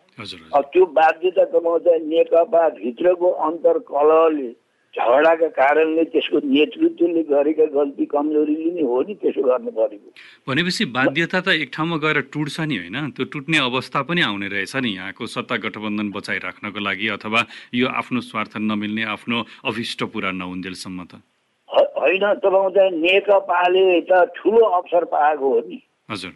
त्यो 0.73 0.85
बाध्यता 0.99 1.45
त 1.45 1.55
चाहिँ 1.85 2.01
नेकपा 2.11 2.63
भित्रको 2.81 3.29
अन्तर 3.47 3.79
कलहले 3.91 4.51
झगडाका 4.95 5.49
कारणले 5.49 6.05
त्यसको 6.05 6.39
नेतृत्वले 6.45 7.23
गरेका 7.27 7.65
गल्ती 7.75 8.05
कमजोरीले 8.05 8.71
नै 8.75 8.83
हो 8.83 9.03
नि 9.03 9.15
त्यसो 9.15 9.43
गर्नु 9.43 9.71
परेको। 9.75 10.09
भनेपछि 10.47 10.85
बाध्यता 10.95 11.41
त 11.41 11.49
एक 11.49 11.71
ठाउँमा 11.75 11.97
गएर 11.99 12.21
टुट्छ 12.31 12.61
नि 12.61 12.77
होइन? 12.79 13.11
त्यो 13.11 13.25
टुट्ने 13.27 13.59
अवस्था 13.59 14.03
पनि 14.07 14.21
आउने 14.23 14.49
रहेछ 14.49 14.77
नि। 14.77 14.91
यहाँको 14.95 15.27
सत्ता 15.27 15.57
गठबन्धन 15.67 16.11
बचाइराख्नको 16.15 16.79
लागि 16.79 17.09
अथवा 17.19 17.41
यो 17.75 17.87
आफ्नो 17.91 18.21
स्वार्थ 18.21 18.53
नमिल्ने 18.63 19.05
आफ्नो 19.11 19.39
अभिष्ट 19.67 20.01
पुरा 20.15 20.31
नहुन्जेलसम्म 20.31 20.99
त। 21.05 21.13
होइन 21.99 22.25
तपाईँको 22.39 22.71
चाहिँ 22.71 22.91
नेकपाले 23.03 24.01
त 24.07 24.13
ठुलो 24.37 24.63
अवसर 24.79 25.05
पाएको 25.11 25.47
हो 25.51 25.61
नि। 25.67 25.79
हजुर। 26.11 26.33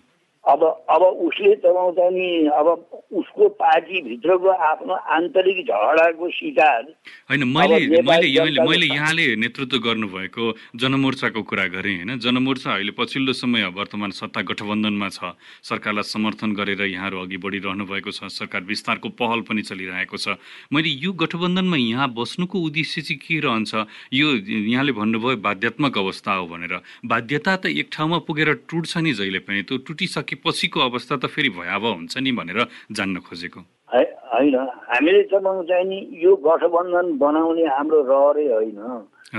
अब 0.49 0.63
अब 0.91 1.03
उसले 1.29 1.55
चलाउँदा 1.57 2.09
नि 2.11 2.29
अब 2.57 2.67
उसको 3.13 3.49
पार्टीभित्रको 3.61 4.49
आफ्नो 4.49 4.95
आन्तरिक 4.95 5.59
झगडाको 5.67 6.31
शिकार 6.31 6.83
होइन 7.31 7.45
मैले 7.49 8.01
मैले 8.03 8.61
मैले 8.61 8.87
यहाँले 8.87 9.25
नेतृत्व 9.37 9.79
गर्नुभएको 9.79 10.45
जनमोर्चाको 10.77 11.43
कुरा 11.43 11.67
गरेँ 11.69 11.97
होइन? 11.97 12.19
जनमोर्चा 12.19 12.73
अहिले 12.75 12.93
पछिल्लो 12.99 13.33
समय 13.33 13.65
वर्तमान 13.77 14.11
सत्ता 14.11 14.41
गठबन्धनमा 14.43 15.09
छ। 15.09 15.37
सरकारलाई 15.63 16.03
समर्थन 16.03 16.53
गरेर 16.55 16.81
यहाँहरू 16.83 17.21
अघि 17.21 17.37
बढिरहनु 17.37 17.85
भएको 17.85 18.11
छ। 18.11 18.33
सरकार 18.33 18.63
विस्तारको 18.63 19.09
पहल 19.21 19.41
पनि 19.45 19.63
चलिरहेको 19.63 20.17
छ। 20.17 20.41
मैले 20.73 20.89
यो 20.89 21.13
गठबन्धनमा 21.13 21.77
यहाँ 21.77 22.09
बस्नुको 22.15 22.59
उद्देश्य 22.59 23.03
चाहिँ 23.03 23.19
के 23.21 23.41
रहन्छ? 23.41 23.75
यो 24.13 24.27
यहाँले 24.65 24.93
भन्नुभयो 24.93 25.37
बाध्यात्मक 25.45 25.99
अवस्था 25.99 26.33
हो 26.33 26.47
भनेर। 26.49 26.75
बाध्यता 27.05 27.57
त 27.57 27.67
एक 27.69 27.89
ठाउँमा 27.93 28.19
पुगेर 28.25 28.53
टुट्छ 28.71 28.97
नि 28.99 29.13
जहिले 29.13 29.39
पनि। 29.45 29.63
त्यो 29.63 29.79
टुटिसके 29.85 30.37
पछिको 30.45 30.81
अवस्था 30.81 31.17
त 31.17 31.27
फेरि 31.27 31.51
भयावह 31.51 31.95
हुन्छ 31.95 32.17
नि 32.19 32.33
भनेर 32.33 32.61
जान्न 32.93 33.21
खोजेको। 33.21 33.61
होइन। 33.91 34.57
हामीले 34.89 35.23
तपाईँको 35.23 35.63
चाहिँ 35.65 35.85
नि 35.85 35.99
यो 36.25 36.35
गठबन्धन 36.37 37.07
बनाउने 37.19 37.65
हाम्रो 37.67 37.99
रहरै 38.03 38.47
होइन। 38.53 38.81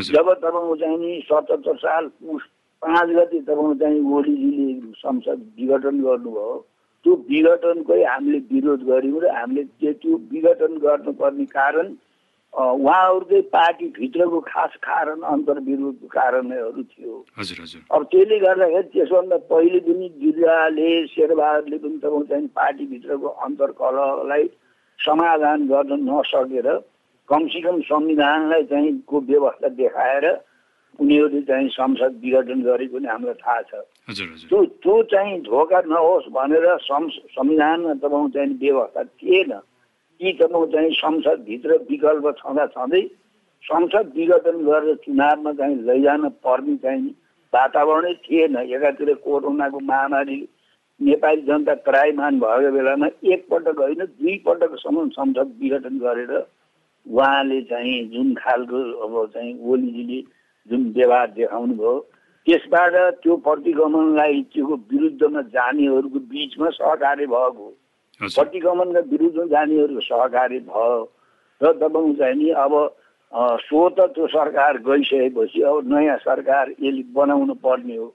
जब 0.09 0.27
तपाईँको 0.33 0.75
चाहिँ 0.75 0.97
नि 0.97 1.11
सतहत्तर 1.25 1.75
साल 1.77 2.07
पुस 2.19 2.41
पाँच 2.81 3.09
गति 3.09 3.39
तपाईँको 3.39 3.73
चाहिँ 3.75 3.99
ओलीजीले 4.13 4.91
संसद 4.97 5.39
विघटन 5.59 6.01
गर्नुभयो 6.01 6.57
त्यो 7.05 7.13
विघटनकै 7.29 8.03
हामीले 8.03 8.39
विरोध 8.51 8.81
गऱ्यौँ 8.83 9.21
र 9.21 9.31
हामीले 9.31 9.63
त्यो 9.93 10.15
विघटन 10.31 10.77
गर्नुपर्ने 10.77 11.45
कारण 11.45 11.87
उहाँहरूकै 12.53 13.41
पार्टीभित्रको 13.53 14.39
खास 14.47 14.71
कारण 14.83 15.21
अन्तर्विरोधको 15.21 16.07
कारणहरू 16.07 16.83
थियो। 16.83 17.13
अब 17.93 18.01
त्यसले 18.11 18.37
गर्दाखेरि 18.39 18.89
त्यसभन्दा 18.93 19.37
पहिले 19.51 19.79
पनि 19.85 20.07
गिरिजाले 20.21 20.89
शेरबहादुरले 21.13 21.77
पनि 21.77 21.97
तपाईँको 22.03 22.23
चाहिँ 22.29 22.47
पार्टीभित्रको 22.57 23.27
अन्तर्कलहलाई 23.45 24.43
समाधान 24.99 25.67
गर्न 25.67 25.93
नसकेर 26.09 26.67
कमसेकम 27.29 27.79
संविधानलाई 27.85 28.63
चाहिँ 28.73 28.91
को 29.07 29.19
व्यवस्था 29.29 29.67
देखाएर 29.79 30.25
उनीहरूले 30.99 31.41
चाहिँ 31.47 31.69
संसद 31.69 32.19
विघटन 32.23 32.59
गरेको 32.65 32.97
पनि 32.97 33.07
हामीलाई 33.07 33.37
थाहा 33.39 33.61
छ। 33.61 33.71
त्यो 34.49 34.59
त्यो 34.83 34.95
चाहिँ 35.13 35.39
धोका 35.47 35.79
नहोस् 35.85 36.27
भनेर 36.33 36.65
संविधानमा 36.81 37.93
तपाईँको 37.93 38.27
चाहिँ 38.35 38.57
व्यवस्था 38.59 39.03
थिएन। 39.21 39.53
तपाईँको 40.21 40.65
चाहिँ 40.65 40.91
संसदभित्र 40.91 41.77
विकल्प 41.89 42.25
छँदा 42.37 42.65
छँदै 42.67 43.01
संसद 43.63 44.11
विघटन 44.15 44.57
गरेर 44.63 44.95
चुनावमा 44.95 45.51
चाहिँ 45.53 45.75
लैजान 45.75 46.29
पर्ने 46.43 46.75
चाहिँ 46.75 47.09
वातावरणै 47.53 48.13
थिएन। 48.13 48.55
एकातिर 48.57 49.13
कोरोनाको 49.13 49.79
महामारी 49.79 50.37
नेपाली 50.99 51.41
जनता 51.41 51.73
त्रायमान 51.87 52.39
भएको 52.39 52.71
बेलामा 52.71 53.07
एकपटक 53.25 53.79
होइन 53.79 54.05
दुई 54.05 54.35
पटकसम्म 54.45 55.07
संसद 55.09 55.55
विघटन 55.61 55.97
गरेर 55.97 56.33
उहाँले 57.05 57.61
चाहिँ 57.61 57.97
जुन 58.09 58.33
खालको 58.33 58.79
अब 58.99 59.31
चाहिँ 59.33 59.53
ओलीजीले 59.63 60.21
जुन 60.67 60.91
व्यवहार 60.91 61.31
देखाउनु 61.31 61.73
भयो 61.73 61.99
त्यसबाट 62.47 62.95
त्यो 63.23 63.35
प्रतिगमनलाई 63.37 64.41
त्यो 64.53 64.75
विरुद्धमा 64.91 65.41
जानेहरूको 65.41 66.19
बिचमा 66.27 66.69
सहकार्य 66.69 67.25
भएको 67.25 67.67
प्रतिगमनका 68.21 68.99
विरुद्ध 69.11 69.49
जानेहरू 69.51 69.99
सहकारी 70.01 70.59
भयो 70.67 71.03
र 71.61 71.71
तपाईँको 71.73 72.13
चाहिँ 72.19 72.35
नि 72.35 72.49
अब 72.63 72.73
सो 73.63 73.89
त 73.89 73.99
त्यो 74.15 74.27
सरकार 74.27 74.77
गइसकेपछि 74.83 75.61
अब 75.61 75.93
नयाँ 75.93 76.17
सरकार 76.17 76.69
यसले 76.71 77.03
बनाउनु 77.15 77.53
पर्ने 77.63 77.95
हो। 77.95 78.07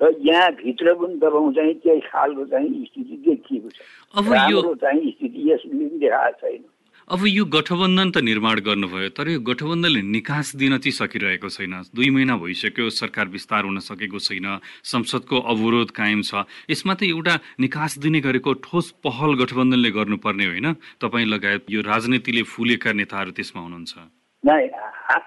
र 0.00 0.14
यहाँभित्र 0.18 0.94
पनि 0.94 1.14
तपाईँको 1.22 1.52
चाहिँ 1.52 1.74
त्यही 1.82 2.00
खालको 2.10 2.44
चाहिँ 2.50 2.84
स्थिति 2.84 3.16
देखिएको 3.26 3.68
छ। 3.70 3.78
अब 4.18 4.26
यो 4.50 4.74
चाहिँ 4.74 5.10
स्थिति 5.10 5.50
यसले 5.50 5.70
पनि 5.70 5.98
देखाएको 5.98 6.38
छैन। 6.40 6.64
अब 7.10 7.26
यो 7.26 7.44
गठबन्धन 7.44 8.10
त 8.10 8.22
निर्माण 8.22 8.60
गर्नुभयो 8.62 9.08
तर 9.10 9.28
यो 9.28 9.40
गठबन्धनले 9.42 10.02
निकास 10.06 10.54
दिन 10.54 10.78
चाहिँ 10.78 10.94
सकिरहेको 10.94 11.48
छैन। 11.50 11.74
दुई 11.90 12.10
महिना 12.14 12.36
भइसक्यो 12.38 12.90
सरकार 12.92 13.26
विस्तार 13.28 13.64
हुन 13.64 13.78
सकेको 13.82 14.18
छैन 14.18 14.46
संसदको 14.86 15.36
अवरोध 15.42 15.90
कायम 15.90 16.22
छ। 16.22 16.46
यसमा 16.70 16.94
त 16.94 17.02
एउटा 17.04 17.34
निकास 17.58 17.98
दिने 17.98 18.20
गरेको 18.22 18.52
ठोस 18.62 19.02
पहल 19.02 19.34
गठबन्धनले 19.34 19.90
गर्नुपर्ने 19.90 20.46
होइन। 20.46 20.72
तपाईँ 21.02 21.26
लगायत 21.26 21.66
यो 21.74 21.80
राजनीतिले 21.82 22.42
फुलेका 22.46 22.92
नेताहरू 22.94 23.30
त्यसमा 23.34 23.60
हुनुहुन्छ। 23.66 23.92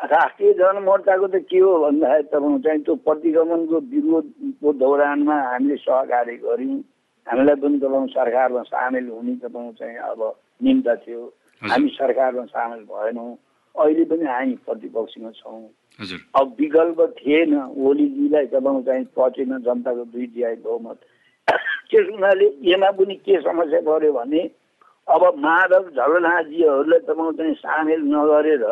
राष्ट्रिय 0.05 0.51
जनमोर्चाको 0.55 1.27
त 1.27 1.35
के 1.43 1.59
हो 1.59 1.71
भन्दाखेरि 1.83 2.23
तपाईँको 2.31 2.59
चाहिँ 2.63 2.81
त्यो 2.87 2.95
प्रतिगमनको 3.03 3.77
विरोधको 3.91 4.69
दौरानमा 4.79 5.35
हामीले 5.51 5.75
सहकार्य 5.83 6.35
गऱ्यौँ। 6.39 6.79
हामीलाई 7.27 7.55
पनि 7.59 7.77
तपाईँको 7.83 8.07
सरकारमा 8.15 8.61
सामेल 8.63 9.05
हुने 9.11 9.33
तपाईँको 9.43 9.71
चाहिँ 9.75 9.97
अब 10.15 10.21
निम्ता 10.63 10.95
थियो। 11.03 11.23
हामी 11.61 11.89
सरकारमा 11.89 12.45
सामेल 12.45 12.79
भएनौँ। 12.79 13.37
अहिले 13.79 14.03
पनि 14.05 14.25
हामी 14.25 14.55
प्रतिपक्षमा 14.55 15.31
छौँ। 15.31 15.69
अब 16.35 16.55
विकल्प 16.59 17.15
थिएन। 17.19 17.55
ओलीजीलाई 17.77 18.45
तपाईँको 18.45 18.81
चाहिँ 18.81 19.05
पचेन 19.17 19.57
जनताको 19.57 20.05
दुई 20.05 20.27
तिहाई 20.27 20.55
बहुमत। 20.55 20.99
त्यस 21.91 22.07
हुनाले 22.11 22.57
यसमा 22.61 22.91
पनि 22.91 23.15
के 23.15 23.41
समस्या 23.41 23.81
पऱ्यो 23.81 24.13
भने 24.13 24.51
अब 25.07 25.33
माधव 25.37 25.89
झलनाजीहरूलाई 25.89 26.99
तपाईँको 26.99 27.31
चाहिँ 27.31 27.53
सामेल 27.53 27.99
नगरेर 27.99 28.65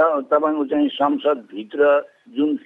त- 0.00 0.26
तपाईँको 0.30 0.64
चाहिँ 0.64 0.88
संसदभित्र 0.88 2.06
जुन 2.28 2.56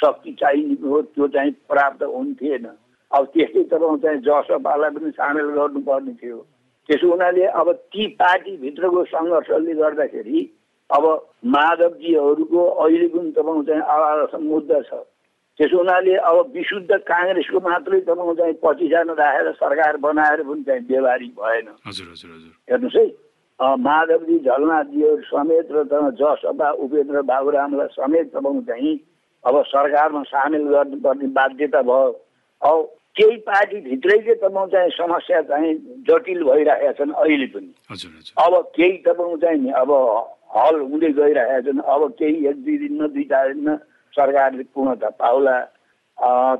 शक्ति 0.00 0.32
चाहिने 0.32 0.88
हो 0.88 1.02
त्यो 1.02 1.28
चाहिँ 1.28 1.50
प्राप्त 1.52 2.02
हुन्थेन। 2.02 2.66
अब 3.12 3.24
त्यस्तै 3.24 3.62
तपाईँको 3.62 3.96
चाहिँ 3.96 4.18
जसपालाई 4.18 4.90
पनि 4.90 5.10
सामेल 5.10 5.46
गर्नुपर्ने 5.46 6.12
थियो। 6.12 6.46
त्यसो 6.88 7.10
हुनाले 7.10 7.44
अब 7.60 7.72
ती 7.92 8.06
पार्टीभित्रको 8.20 9.04
सङ्घर्षले 9.12 9.74
गर्दाखेरि 9.74 10.40
अब 10.90 11.04
माधवजीहरूको 11.54 12.62
अहिले 12.84 13.08
पनि 13.08 13.30
तपाईँको 13.32 13.62
चाहिँ 13.64 13.82
आवाज 13.94 14.34
मुद्दा 14.42 14.80
छ। 14.82 14.94
त्यसो 15.58 15.76
हुनाले 15.78 16.14
अब 16.28 16.36
विशुद्ध 16.54 16.92
काङ्ग्रेसको 17.10 17.60
मात्रै 17.68 18.00
तपाईँको 18.00 18.34
चाहिँ 18.34 18.54
पछि 18.64 18.88
जान 18.88 19.10
राखेर 19.16 19.52
सरकार 19.54 19.96
बनाएर 20.04 20.42
पनि 20.42 20.62
चाहिँ 20.62 20.82
व्यवहारिक 20.88 21.32
भएन। 21.40 21.68
हजुर 21.86 22.06
हजुर 22.12 22.30
हजुर। 22.30 22.52
हेर्नुहोस् 22.70 22.96
है 22.96 23.76
माधवजी 23.80 24.38
झलनाथजीहरू 24.38 25.22
समेत 25.30 25.68
र 25.72 25.84
जसपा 26.20 26.70
उपेन्द्र 26.84 27.22
बाबुरामलाई 27.22 27.88
समेत 27.94 28.26
तपाईँको 28.34 28.62
चाहिँ 28.68 28.94
अब 29.44 29.62
सरकारमा 29.68 30.22
सामेल 30.26 30.64
गर्नुपर्ने 30.68 31.26
बाध्यता 31.38 31.82
भयो। 31.82 32.12
अब 32.60 32.76
केही 33.16 33.36
पार्टीभित्रैले 33.46 34.34
तपाईँको 34.34 34.66
चाहिँ 34.72 34.90
समस्या 34.90 35.40
चाहिँ 35.50 35.74
जटिल 36.08 36.42
भइरहेका 36.44 36.92
छन् 36.98 37.12
अहिले 37.14 37.46
पनि। 37.54 37.70
अब 38.44 38.52
केही 38.76 38.96
तपाईँको 39.06 39.36
चाहिँ 39.38 39.58
नि 39.62 39.70
अब 39.70 39.90
हल 40.56 40.80
हुँदै 40.80 41.12
गइरहेका 41.14 41.60
छन्। 41.66 41.80
अब 41.80 42.02
केही 42.18 42.46
एक 42.48 42.56
दुई 42.64 42.76
दिनमा 42.78 43.06
दुई 43.14 43.24
चार 43.30 43.52
दिनमा 43.54 43.74
सरकारले 44.14 44.62
पूर्णता 44.74 45.08
पाउला। 45.22 45.56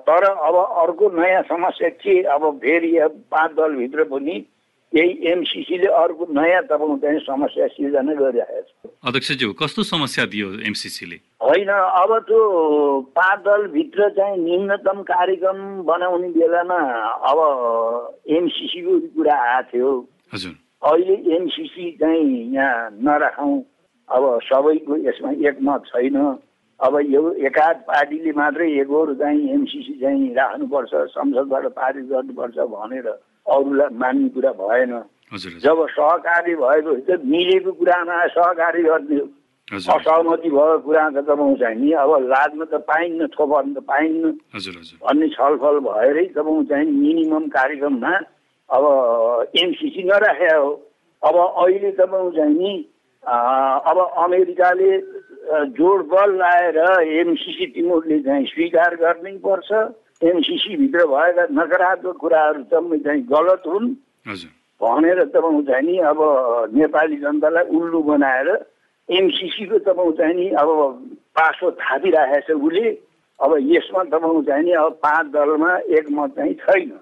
तर 0.07 0.23
अब 0.25 0.55
अर्को 0.83 1.11
नयाँ 1.15 1.43
समस्या 1.51 1.89
के? 2.03 2.23
अब 2.23 2.43
फेरि 2.63 2.97
अब 3.07 3.23
पाँच 3.31 3.51
दलभित्र 3.59 4.05
पनि 4.11 4.35
यही 4.93 5.11
एमसिसीले 5.27 5.89
अर्को 5.91 6.27
नयाँ 6.31 6.63
तपाईँको 6.71 6.97
चाहिँ 7.03 7.21
समस्या 7.27 7.67
सिर्जना 7.67 8.15
गरिरहेको 8.15 8.63
छ। 8.63 8.91
अध्यक्षज्यू 9.07 9.53
कस्तो 9.59 9.83
समस्या 9.83 10.25
दियो 10.31 10.49
एमसिसीले 10.67 11.19
होइन 11.45 11.69
अब 11.69 12.11
त्यो 12.25 12.41
पाँच 13.17 13.39
दलभित्र 13.45 14.09
चाहिँ 14.17 14.37
न्यूनतम 14.45 15.03
कार्यक्रम 15.05 15.59
बनाउने 15.85 16.29
बेलामा 16.33 16.79
अब 17.31 17.39
एमसिसीको 18.37 18.99
कुरा 19.17 19.37
आएको 19.49 19.69
थियो। 19.73 19.91
अहिले 20.83 21.15
एमसिसी 21.37 21.91
चाहिँ 22.01 22.55
यहाँ 22.55 22.91
नराखौँ। 22.97 23.59
अब 24.09 24.25
सबैको 24.45 24.97
यसमा 25.09 25.31
एकमत 25.49 25.83
छैन। 25.87 26.17
अब 26.81 26.99
यो 27.09 27.23
एकाध 27.47 27.77
पार्टीले 27.89 28.33
मात्रै 28.33 28.71
एकहोर 28.81 29.15
चाहिँ 29.21 29.53
एमसिसी 29.53 30.01
चाहिँ 30.01 30.35
राख्नुपर्छ 30.35 30.93
संसदबाट 31.13 31.67
पारित 31.77 32.05
गर्नुपर्छ 32.09 32.57
भनेर 32.73 33.07
अरूलाई 33.07 33.97
मान्ने 34.01 34.29
कुरा 34.35 34.53
भएन। 34.61 34.93
जब 35.61 35.87
सहकारी 35.93 36.55
भएको 36.57 36.95
त 37.05 37.21
मिलेको 37.25 37.73
कुरामा 37.73 38.27
सहकारी 38.33 38.83
हजुर 38.89 39.29
असहमति 39.75 40.49
भएको 40.51 40.79
कुरा 40.87 41.09
त 41.11 41.17
तपाईँको 41.25 41.57
चाहिँ 41.61 41.79
नि। 41.81 41.91
अब 41.93 42.11
लाद्न 42.31 42.65
त 42.65 42.75
पाइन्न 42.89 43.27
थोपर्न 43.35 43.75
त 43.75 43.79
पाइन्न। 43.85 44.31
भन्ने 45.03 45.29
छलफल 45.35 45.79
भएरै 45.87 46.25
तपाईँको 46.35 46.63
चाहिँ 46.71 46.91
मिनिमम 46.91 47.45
कार्यक्रममा 47.51 48.15
अब 48.71 48.85
एमसिसी 49.57 50.03
नराखे 50.09 50.53
हो। 50.55 50.71
अब 51.23 51.35
अहिले 51.37 51.91
तपाईँको 51.99 52.31
चाहिँ 52.37 52.55
नि 52.55 52.73
अब 53.85 53.99
अमेरिकाले 54.25 54.91
जोड 55.77 56.01
बल 56.09 56.31
लाएर 56.39 56.79
एमसिसी 57.21 57.67
तिमीहरूले 57.75 58.19
चाहिँ 58.23 58.47
स्वीकार 58.47 58.95
गर्नै 58.97 59.37
पर्छ। 59.45 59.71
एमसिसीभित्र 60.25 61.05
भएका 61.07 61.45
नकारात्मक 61.53 62.17
कुराहरू 62.17 62.63
चाहिँ 62.71 62.99
चाहिँ 63.05 63.23
गलत 63.29 63.63
हुन्। 63.67 63.89
भनेर 64.81 65.19
तपाईँको 65.25 65.63
चाहिँ 65.69 65.87
नि 65.87 65.99
अब 66.11 66.21
नेपाली 66.75 67.17
जनतालाई 67.17 67.65
उल्लु 67.77 68.01
बनाएर 68.03 68.49
एमसिसीको 69.09 69.79
तपाईँको 69.79 70.13
चाहिँ 70.19 70.35
नि 70.35 70.49
अब 70.61 70.69
पासो 71.37 71.71
थापिरहेको 71.81 72.41
छ 72.47 72.57
उसले 72.57 72.91
अब 73.41 73.51
यसमा 73.61 74.03
तपाईँको 74.05 74.43
चाहिँ 74.43 74.65
नि 74.65 74.73
अब 74.73 74.93
पाँच 75.05 75.27
दलमा 75.35 75.71
एकमत 75.99 76.31
चाहिँ 76.37 76.55
छैन। 76.55 76.93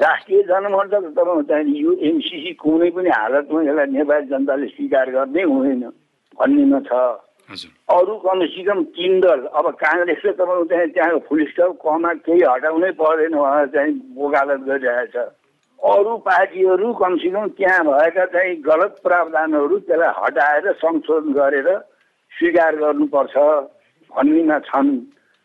राष्ट्रिय 0.00 0.42
जनमोर्चा 0.42 0.98
त 1.00 1.04
तपाईँको 1.14 1.42
चाहिँ 1.50 1.74
यो 1.78 1.92
एमसिसी 2.10 2.52
कुनै 2.58 2.90
पनि 2.90 3.10
हालतमा 3.10 3.62
यसलाई 3.62 3.86
नेपाली 3.92 4.26
जनताले 4.26 4.66
स्वीकार 4.66 5.10
गर्नै 5.10 5.42
हुँदैन 5.42 5.84
भन्नेमा 6.38 6.80
छ। 6.88 6.92
अरू 7.92 8.14
कमसेकम 8.24 8.82
तिन 8.96 9.20
दल 9.20 9.40
अब 9.52 9.66
काङ्ग्रेसले 9.76 10.32
तपाईँको 10.32 10.64
चाहिँ 10.72 10.88
त्यहाँ 10.90 11.18
फुल 11.28 11.44
स्टप 11.52 11.78
कमा 11.84 12.12
केही 12.24 12.42
हटाउनै 12.42 12.90
पर्दैन 12.98 13.34
भनेर 13.36 13.66
चाहिँ 13.74 13.92
वकालत 14.16 14.60
गरिरहेछ। 14.68 15.16
अरू 15.82 16.16
पार्टीहरू 16.26 16.92
कमसेकम 16.94 17.46
त्यहाँ 17.58 17.84
भएका 17.84 18.24
चाहिँ 18.32 18.54
गलत 18.62 19.00
प्रावधानहरू 19.02 19.78
त्यसलाई 19.78 20.12
हटाएर 20.18 20.72
संशोधन 20.78 21.32
गरेर 21.32 21.68
स्वीकार 22.32 22.76
गर्नुपर्छ 22.76 23.36
भन्नेमा 24.10 24.58
छन्। 24.68 24.90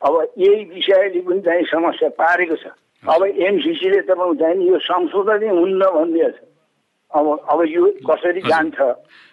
अब 0.02 0.14
यही 0.38 0.64
विषयले 0.66 1.22
पनि 1.22 1.42
चाहिँ 1.42 1.64
समस्या 1.74 2.10
पारेको 2.22 2.56
छ। 2.56 2.66
अब 3.04 3.22
एमसिसीले 3.26 4.02
तपाईँको 4.02 4.36
चाहिँ 4.36 4.68
यो 4.68 4.78
संशोधनै 4.86 5.50
हुन्न 5.50 5.82
भन्ने 5.96 6.30
छ 6.30 6.40
अब 7.16 7.26
अब 7.50 7.60
यो 7.68 7.84
कसरी 8.04 8.42
जान्छ? 8.42 8.78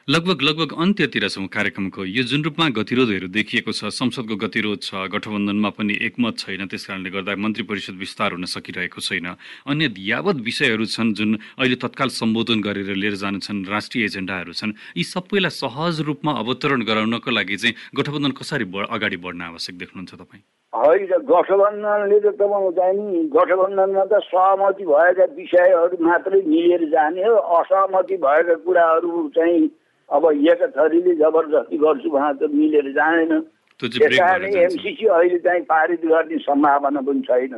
लगभग 0.08 0.42
लगभग 0.42 0.72
अन्त्यतिर 0.78 1.28
छौँ 1.28 1.46
कार्यक्रमको। 1.48 2.04
यो 2.06 2.22
जुन 2.22 2.42
रूपमा 2.44 2.68
गतिरोधहरू 2.70 3.28
देखिएको 3.34 3.72
छ 3.72 3.90
संसदको 3.90 4.36
गतिरोध 4.36 4.80
छ 4.80 5.10
गठबन्धनमा 5.10 5.70
पनि 5.74 5.94
एकमत 6.06 6.38
छैन 6.38 6.66
त्यस 6.70 6.86
कारणले 6.86 7.10
गर्दा 7.10 7.34
मन्त्री 7.34 7.64
परिषद 7.66 7.96
विस्तार 7.98 8.32
हुन 8.32 8.44
सकिरहेको 8.46 9.00
छैन। 9.00 9.26
अन्य 9.66 9.90
यावत 9.98 10.36
विषयहरू 10.46 10.86
छन् 10.86 11.14
जुन 11.18 11.34
अहिले 11.58 11.76
तत्काल 11.82 12.08
सम्बोधन 12.14 12.60
गरेर 12.62 12.94
लिएर 12.94 13.14
जानु 13.18 13.38
छन् 13.42 13.66
राष्ट्रिय 13.66 14.04
एजेन्डाहरू 14.04 14.52
छन् 14.54 14.76
यी 14.94 15.04
सबैलाई 15.04 15.50
सहज 15.50 16.00
रूपमा 16.06 16.32
अवतरण 16.44 16.82
गराउनको 16.84 17.30
लागि 17.30 17.56
चाहिँ 17.56 17.74
गठबन्धन 17.96 18.32
कसरी 18.38 18.64
अगाडि 18.70 19.16
बढ्न 19.18 19.42
आवश्यक 19.50 19.74
देख्नुहुन्छ 19.78 20.14
तपाईँ? 20.14 20.42
होइन 20.74 21.06
गठबन्धनले 21.30 22.18
त 22.20 22.26
तपाईँको 22.34 22.70
चाहिँ 22.72 22.98
नि 22.98 23.18
गठबन्धनमा 23.30 24.04
त 24.04 24.18
सहमति 24.26 24.84
भएका 24.84 25.24
विषयहरू 25.38 25.96
मात्रै 26.02 26.40
मिलेर 26.46 26.84
जाने 26.90 27.22
हो। 27.22 27.34
असहमति 27.58 28.16
भएका 28.16 28.54
कुराहरू 28.64 29.28
चाहिँ 29.34 29.70
अब 30.10 30.24
एक 30.32 30.62
थरीले 30.76 31.14
जबरजस्ती 31.14 31.76
गर्छु 31.78 32.10
भने 32.10 32.32
त 32.38 32.50
मिलेर 32.50 32.90
जाँदैन। 32.92 33.32
जान्छ। 33.80 34.56
एमसिसी 34.56 35.06
अहिले 35.06 35.38
चाहिँ 35.38 35.62
पारित 35.62 36.04
गर्ने 36.06 36.38
सम्भावना 36.38 37.00
पनि 37.00 37.20
छैन। 37.20 37.54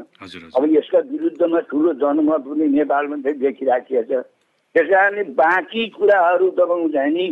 अब 0.57 0.65
यसका 0.77 0.99
विरुद्धमा 0.99 1.61
ठुलो 1.71 1.93
जनमत 2.03 2.43
पनि 2.47 2.67
नेपालमा 2.69 3.17
चाहिँ 3.17 3.39
देखिराखिएको 3.39 4.13
छ। 4.13 4.25
त्यस 4.75 4.89
कारणले 4.93 5.23
बाँकी 5.41 5.83
कुराहरू 5.97 6.51
तपाईँको 6.51 6.89
चाहिँ 6.93 7.13
नि 7.13 7.27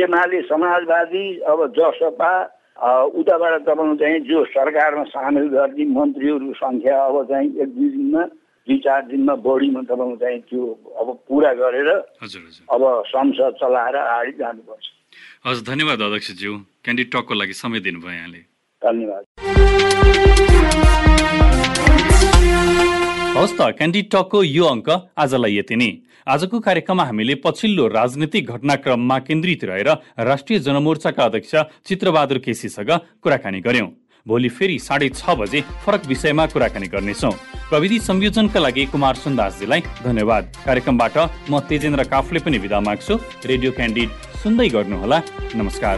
एमाले 0.00 0.40
समाजवादी 0.42 1.24
अब 1.44 1.58
जसपा 1.76 2.32
उताबाट 2.80 3.60
तपाईँको 3.60 3.96
चाहिँ 3.96 4.20
जो 4.20 4.44
सरकारमा 4.44 5.04
सामेल 5.04 5.48
गर्ने 5.48 5.84
मन्त्रीहरूको 5.84 6.54
सङ्ख्या 6.54 6.96
अब 7.04 7.16
चाहिँ 7.28 7.48
एक 7.60 7.68
दुई 7.76 7.88
दिनमा 7.88 8.22
दुई 8.66 8.78
चार 8.78 9.02
दिनमा 9.06 9.34
बढीमा 9.34 9.80
तपाईँको 9.82 10.16
चाहिँ 10.16 10.40
त्यो 10.40 10.62
अब 11.00 11.08
पुरा 11.28 11.52
गरेर 11.60 11.88
हजुर 12.22 12.42
हजुर। 12.42 12.64
अब 12.72 12.82
संसद 13.06 13.52
चलाएर 13.60 13.96
अगाडि 13.96 14.32
जानुपर्छ। 14.32 14.84
हस् 15.46 15.66
धन्यवाद 15.66 16.00
अध्यक्षज्यू। 16.00 16.52
क्यान्डिड 16.84 17.08
टकको 17.12 17.34
लागि 17.34 17.52
समय 17.52 17.80
दिनुभयो 17.80 18.12
यहाँले। 18.12 18.40
धन्यवाद। 18.82 20.29
हवस् 23.30 23.52
त 23.52 23.60
क्यान्डी 23.78 24.00
टकको 24.12 24.38
यो 24.42 24.64
अङ्क 24.66 24.88
आजलाई 25.16 25.52
यति 25.56 25.76
नै। 25.76 25.90
आजको 26.26 26.56
कार्यक्रममा 26.60 27.04
हामीले 27.04 27.34
पछिल्लो 27.44 27.86
राजनीतिक 27.88 28.50
घटनाक्रममा 28.50 29.18
केन्द्रित 29.22 29.64
रहेर 29.64 29.88
राष्ट्रिय 30.20 30.58
जनमोर्चाका 30.58 31.24
अध्यक्ष 31.24 31.54
चित्रबहादुर 31.86 32.38
केसीसँग 32.44 32.90
कुराकानी 33.22 33.60
गर्यौं। 33.60 33.88
भोलि 34.26 34.48
फेरि 34.50 34.78
साढे 34.78 35.08
छ 35.10 35.30
बजे 35.38 35.60
फरक 35.86 36.06
विषयमा 36.06 36.46
कुराकानी 36.52 36.86
गर्नेछौ। 36.90 37.30
प्रविधि 37.70 37.98
संयोजनका 38.02 38.60
लागि 38.60 38.84
कुमार 38.92 39.14
सुन्दासजीलाई 39.14 39.80
धन्यवाद। 40.04 40.44
कार्यक्रमबाट 40.66 41.16
म 41.50 41.60
तेजेन्द्र 41.70 42.04
काफले 42.10 42.40
पनि 42.42 42.58
विदा 42.58 42.80
माग्छु। 42.82 43.14
रेडियो 43.46 43.70
क्यान्डिड 43.72 44.08
सुन्दै 44.42 44.68
गर्नुहोला। 44.68 45.18
नमस्कार। 45.54 45.96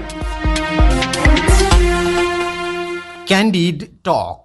Candid 3.26 3.78
talk. 4.04 4.42